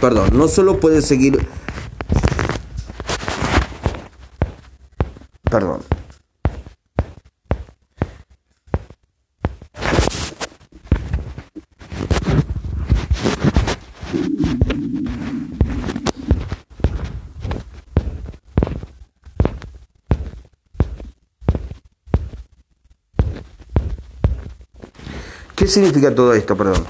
Perdón, 0.00 0.30
no 0.32 0.48
solo 0.48 0.80
puede 0.80 1.02
seguir... 1.02 1.46
Perdón. 5.50 5.99
¿Qué 25.60 25.66
significa 25.66 26.14
todo 26.14 26.32
esto? 26.32 26.56
Perdón. 26.56 26.86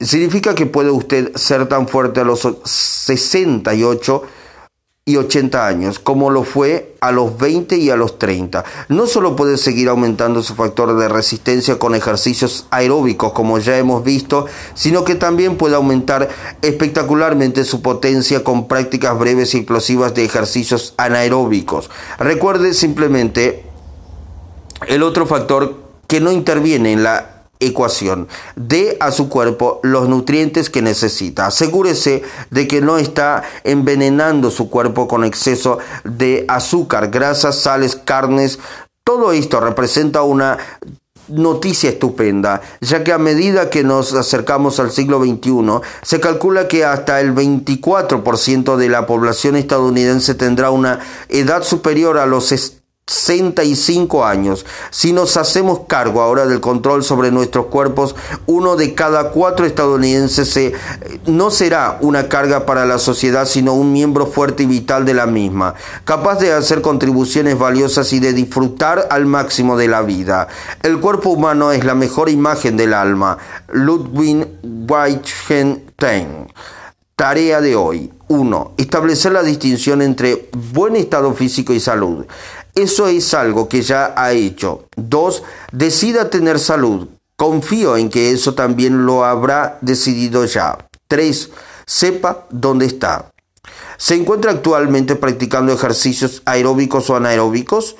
Significa 0.00 0.54
que 0.54 0.64
puede 0.64 0.90
usted 0.90 1.36
ser 1.36 1.68
tan 1.68 1.86
fuerte 1.86 2.20
a 2.20 2.24
los 2.24 2.48
68 2.64 4.22
y 5.04 5.18
80 5.18 5.66
años 5.66 5.98
como 5.98 6.30
lo 6.30 6.42
fue 6.42 6.96
a 7.02 7.12
los 7.12 7.36
20 7.36 7.76
y 7.76 7.90
a 7.90 7.96
los 7.96 8.18
30. 8.18 8.64
No 8.88 9.06
solo 9.06 9.36
puede 9.36 9.58
seguir 9.58 9.90
aumentando 9.90 10.42
su 10.42 10.54
factor 10.54 10.96
de 10.96 11.10
resistencia 11.10 11.78
con 11.78 11.94
ejercicios 11.94 12.66
aeróbicos 12.70 13.34
como 13.34 13.58
ya 13.58 13.76
hemos 13.76 14.02
visto, 14.02 14.46
sino 14.72 15.04
que 15.04 15.14
también 15.14 15.58
puede 15.58 15.74
aumentar 15.74 16.30
espectacularmente 16.62 17.64
su 17.64 17.82
potencia 17.82 18.42
con 18.42 18.66
prácticas 18.66 19.18
breves 19.18 19.54
y 19.54 19.58
explosivas 19.58 20.14
de 20.14 20.24
ejercicios 20.24 20.94
anaeróbicos. 20.96 21.90
Recuerde 22.18 22.72
simplemente 22.72 23.66
el 24.88 25.02
otro 25.02 25.26
factor 25.26 25.84
que 26.06 26.20
no 26.20 26.32
interviene 26.32 26.92
en 26.92 27.02
la 27.02 27.35
ecuación. 27.60 28.28
Dé 28.54 28.96
a 29.00 29.10
su 29.10 29.28
cuerpo 29.28 29.80
los 29.82 30.08
nutrientes 30.08 30.70
que 30.70 30.82
necesita. 30.82 31.46
Asegúrese 31.46 32.22
de 32.50 32.68
que 32.68 32.80
no 32.80 32.98
está 32.98 33.42
envenenando 33.64 34.50
su 34.50 34.70
cuerpo 34.70 35.08
con 35.08 35.24
exceso 35.24 35.78
de 36.04 36.44
azúcar, 36.48 37.10
grasas, 37.10 37.56
sales, 37.56 37.96
carnes. 37.96 38.58
Todo 39.04 39.32
esto 39.32 39.60
representa 39.60 40.22
una 40.22 40.58
noticia 41.28 41.90
estupenda, 41.90 42.60
ya 42.80 43.02
que 43.02 43.12
a 43.12 43.18
medida 43.18 43.70
que 43.70 43.82
nos 43.82 44.12
acercamos 44.14 44.78
al 44.78 44.90
siglo 44.90 45.20
XXI, 45.22 45.80
se 46.02 46.20
calcula 46.20 46.68
que 46.68 46.84
hasta 46.84 47.20
el 47.20 47.34
24% 47.34 48.76
de 48.76 48.88
la 48.88 49.06
población 49.06 49.56
estadounidense 49.56 50.34
tendrá 50.34 50.70
una 50.70 51.00
edad 51.28 51.62
superior 51.62 52.18
a 52.18 52.26
los 52.26 52.52
65 53.08 54.24
años. 54.24 54.66
Si 54.90 55.12
nos 55.12 55.36
hacemos 55.36 55.82
cargo 55.86 56.22
ahora 56.22 56.46
del 56.46 56.60
control 56.60 57.04
sobre 57.04 57.30
nuestros 57.30 57.66
cuerpos, 57.66 58.16
uno 58.46 58.74
de 58.74 58.94
cada 58.94 59.30
cuatro 59.30 59.64
estadounidenses 59.64 60.72
no 61.24 61.52
será 61.52 61.98
una 62.00 62.28
carga 62.28 62.66
para 62.66 62.84
la 62.84 62.98
sociedad, 62.98 63.46
sino 63.46 63.74
un 63.74 63.92
miembro 63.92 64.26
fuerte 64.26 64.64
y 64.64 64.66
vital 64.66 65.04
de 65.04 65.14
la 65.14 65.26
misma, 65.26 65.74
capaz 66.04 66.40
de 66.40 66.52
hacer 66.52 66.82
contribuciones 66.82 67.56
valiosas 67.56 68.12
y 68.12 68.18
de 68.18 68.32
disfrutar 68.32 69.06
al 69.10 69.24
máximo 69.24 69.76
de 69.76 69.86
la 69.86 70.02
vida. 70.02 70.48
El 70.82 70.98
cuerpo 70.98 71.30
humano 71.30 71.70
es 71.70 71.84
la 71.84 71.94
mejor 71.94 72.28
imagen 72.28 72.76
del 72.76 72.92
alma. 72.92 73.38
Ludwig 73.68 74.48
Wittgenstein. 74.64 76.48
Tarea 77.14 77.60
de 77.60 77.76
hoy. 77.76 78.12
1. 78.28 78.72
Establecer 78.76 79.32
la 79.32 79.42
distinción 79.42 80.02
entre 80.02 80.50
buen 80.52 80.96
estado 80.96 81.32
físico 81.32 81.72
y 81.72 81.78
salud. 81.78 82.26
Eso 82.76 83.08
es 83.08 83.32
algo 83.32 83.70
que 83.70 83.80
ya 83.80 84.12
ha 84.14 84.32
hecho. 84.32 84.84
Dos, 84.96 85.42
decida 85.72 86.28
tener 86.28 86.58
salud. 86.58 87.08
Confío 87.34 87.96
en 87.96 88.10
que 88.10 88.32
eso 88.32 88.54
también 88.54 89.06
lo 89.06 89.24
habrá 89.24 89.78
decidido 89.80 90.44
ya. 90.44 90.76
Tres, 91.08 91.50
sepa 91.86 92.46
dónde 92.50 92.84
está. 92.84 93.30
¿Se 93.96 94.14
encuentra 94.14 94.50
actualmente 94.50 95.16
practicando 95.16 95.72
ejercicios 95.72 96.42
aeróbicos 96.44 97.08
o 97.08 97.16
anaeróbicos? 97.16 97.96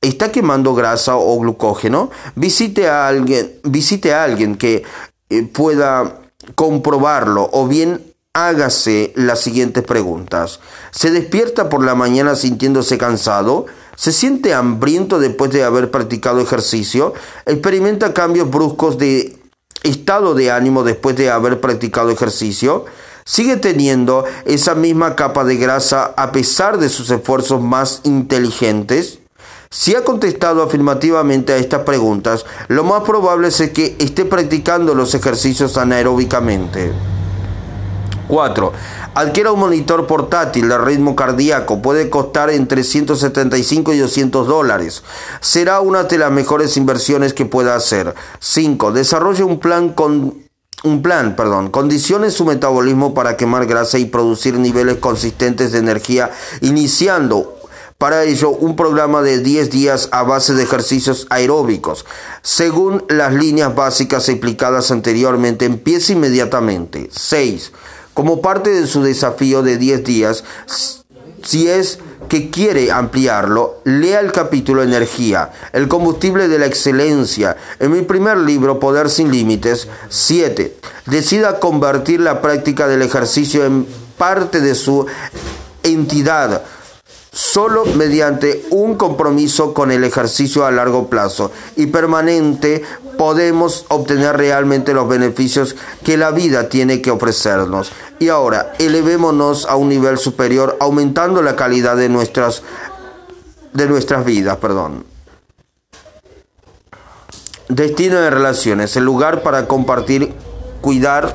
¿Está 0.00 0.30
quemando 0.30 0.74
grasa 0.74 1.16
o 1.16 1.38
glucógeno? 1.40 2.10
Visite 2.36 2.88
a 2.88 3.08
alguien, 3.08 3.52
visite 3.64 4.14
a 4.14 4.22
alguien 4.22 4.56
que 4.56 4.84
eh, 5.28 5.42
pueda 5.42 6.20
comprobarlo 6.54 7.50
o 7.52 7.66
bien 7.66 8.14
hágase 8.32 9.12
las 9.16 9.40
siguientes 9.40 9.82
preguntas. 9.82 10.60
¿Se 10.92 11.10
despierta 11.10 11.68
por 11.68 11.84
la 11.84 11.96
mañana 11.96 12.36
sintiéndose 12.36 12.96
cansado? 12.96 13.66
¿Se 14.00 14.12
siente 14.12 14.54
hambriento 14.54 15.18
después 15.18 15.50
de 15.50 15.62
haber 15.62 15.90
practicado 15.90 16.40
ejercicio? 16.40 17.12
¿Experimenta 17.44 18.14
cambios 18.14 18.48
bruscos 18.48 18.96
de 18.96 19.36
estado 19.82 20.32
de 20.32 20.50
ánimo 20.50 20.84
después 20.84 21.16
de 21.16 21.28
haber 21.28 21.60
practicado 21.60 22.08
ejercicio? 22.08 22.86
¿Sigue 23.26 23.58
teniendo 23.58 24.24
esa 24.46 24.74
misma 24.74 25.16
capa 25.16 25.44
de 25.44 25.56
grasa 25.58 26.14
a 26.16 26.32
pesar 26.32 26.78
de 26.78 26.88
sus 26.88 27.10
esfuerzos 27.10 27.60
más 27.60 28.00
inteligentes? 28.04 29.18
Si 29.68 29.94
ha 29.94 30.02
contestado 30.02 30.62
afirmativamente 30.62 31.52
a 31.52 31.58
estas 31.58 31.82
preguntas, 31.82 32.46
lo 32.68 32.84
más 32.84 33.02
probable 33.02 33.48
es 33.48 33.70
que 33.70 33.96
esté 33.98 34.24
practicando 34.24 34.94
los 34.94 35.14
ejercicios 35.14 35.76
anaeróbicamente. 35.76 36.90
4. 38.30 38.72
Adquiera 39.14 39.50
un 39.50 39.58
monitor 39.58 40.06
portátil 40.06 40.68
de 40.68 40.78
ritmo 40.78 41.16
cardíaco. 41.16 41.82
Puede 41.82 42.08
costar 42.10 42.48
entre 42.50 42.84
175 42.84 43.92
y 43.92 43.98
200 43.98 44.46
dólares. 44.46 45.02
Será 45.40 45.80
una 45.80 46.04
de 46.04 46.16
las 46.16 46.30
mejores 46.30 46.76
inversiones 46.76 47.34
que 47.34 47.44
pueda 47.44 47.74
hacer. 47.74 48.14
5. 48.38 48.92
Desarrolle 48.92 49.42
un 49.42 49.58
plan 49.58 49.90
con 49.90 50.34
un 50.82 51.02
plan, 51.02 51.36
perdón, 51.36 51.70
condicione 51.70 52.30
su 52.30 52.46
metabolismo 52.46 53.12
para 53.12 53.36
quemar 53.36 53.66
grasa 53.66 53.98
y 53.98 54.06
producir 54.06 54.54
niveles 54.58 54.96
consistentes 54.96 55.72
de 55.72 55.78
energía, 55.78 56.30
iniciando 56.62 57.58
para 57.98 58.24
ello 58.24 58.48
un 58.48 58.76
programa 58.76 59.20
de 59.20 59.40
10 59.40 59.70
días 59.70 60.08
a 60.10 60.22
base 60.22 60.54
de 60.54 60.62
ejercicios 60.62 61.26
aeróbicos. 61.28 62.06
Según 62.40 63.04
las 63.08 63.34
líneas 63.34 63.74
básicas 63.74 64.30
explicadas 64.30 64.90
anteriormente, 64.90 65.66
empiece 65.66 66.14
inmediatamente. 66.14 67.10
6 67.12 67.72
como 68.20 68.42
parte 68.42 68.68
de 68.68 68.86
su 68.86 69.02
desafío 69.02 69.62
de 69.62 69.78
10 69.78 70.04
días, 70.04 70.44
si 71.42 71.70
es 71.70 72.00
que 72.28 72.50
quiere 72.50 72.92
ampliarlo, 72.92 73.80
lea 73.84 74.20
el 74.20 74.30
capítulo 74.30 74.82
Energía, 74.82 75.52
el 75.72 75.88
combustible 75.88 76.46
de 76.46 76.58
la 76.58 76.66
excelencia. 76.66 77.56
En 77.78 77.92
mi 77.92 78.02
primer 78.02 78.36
libro, 78.36 78.78
Poder 78.78 79.08
sin 79.08 79.32
Límites, 79.32 79.88
7. 80.10 80.76
Decida 81.06 81.60
convertir 81.60 82.20
la 82.20 82.42
práctica 82.42 82.86
del 82.86 83.00
ejercicio 83.00 83.64
en 83.64 83.86
parte 84.18 84.60
de 84.60 84.74
su 84.74 85.06
entidad 85.82 86.62
solo 87.32 87.84
mediante 87.86 88.66
un 88.70 88.96
compromiso 88.96 89.72
con 89.72 89.92
el 89.92 90.04
ejercicio 90.04 90.66
a 90.66 90.70
largo 90.70 91.08
plazo 91.08 91.52
y 91.76 91.86
permanente 91.86 92.82
podemos 93.16 93.84
obtener 93.88 94.36
realmente 94.36 94.94
los 94.94 95.08
beneficios 95.08 95.76
que 96.04 96.16
la 96.16 96.30
vida 96.30 96.68
tiene 96.68 97.02
que 97.02 97.10
ofrecernos. 97.10 97.92
Y 98.20 98.28
ahora, 98.28 98.74
elevémonos 98.78 99.66
a 99.66 99.74
un 99.74 99.88
nivel 99.88 100.18
superior, 100.18 100.76
aumentando 100.78 101.42
la 101.42 101.56
calidad 101.56 101.96
de 101.96 102.08
nuestras, 102.08 102.62
de 103.72 103.88
nuestras 103.88 104.24
vidas. 104.24 104.58
Perdón. 104.58 105.04
Destino 107.68 108.20
de 108.20 108.30
relaciones, 108.30 108.94
el 108.96 109.04
lugar 109.04 109.42
para 109.42 109.66
compartir, 109.66 110.34
cuidar. 110.80 111.34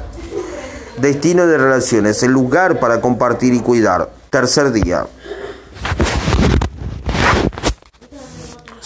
Destino 0.98 1.48
de 1.48 1.58
relaciones, 1.58 2.24
el 2.24 2.32
lugar 2.32 2.80
para 2.80 3.02
compartir 3.02 3.54
y 3.54 3.60
cuidar. 3.60 4.12
Tercer 4.30 4.72
día. 4.72 5.08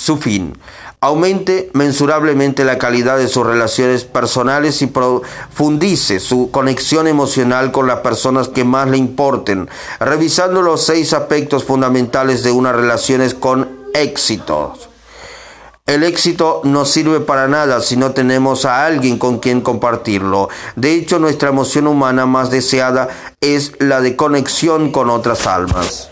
su 0.10 0.18
fin. 0.18 0.58
Aumente 1.02 1.70
mensurablemente 1.72 2.66
la 2.66 2.78
calidad 2.78 3.18
de 3.18 3.30
sus 3.30 3.46
relaciones 3.46 4.04
personales 4.04 4.82
y 4.82 4.88
profundice 4.88 6.20
su 6.20 6.52
conexión 6.52 7.08
emocional 7.08 7.72
con 7.72 7.88
las 7.88 8.00
personas 8.00 8.50
que 8.50 8.66
más 8.66 8.90
le 8.90 8.98
importen, 8.98 9.70
revisando 10.02 10.62
los 10.62 10.82
seis 10.82 11.14
aspectos 11.14 11.64
fundamentales 11.64 12.44
de 12.44 12.52
unas 12.52 12.76
relaciones 12.76 13.34
con 13.34 13.70
éxito. 13.94 14.74
El 15.86 16.04
éxito 16.04 16.60
no 16.66 16.84
sirve 16.84 17.22
para 17.22 17.48
nada 17.48 17.80
si 17.80 17.96
no 17.96 18.12
tenemos 18.12 18.66
a 18.66 18.86
alguien 18.86 19.18
con 19.18 19.40
quien 19.40 19.62
compartirlo. 19.62 20.50
De 20.76 20.94
hecho, 20.94 21.18
nuestra 21.18 21.48
emoción 21.48 21.88
humana 21.88 22.26
más 22.26 22.52
deseada 22.52 23.08
es 23.40 23.72
la 23.80 24.02
de 24.02 24.18
conexión 24.18 24.92
con 24.92 25.10
otras 25.10 25.48
almas. 25.48 26.10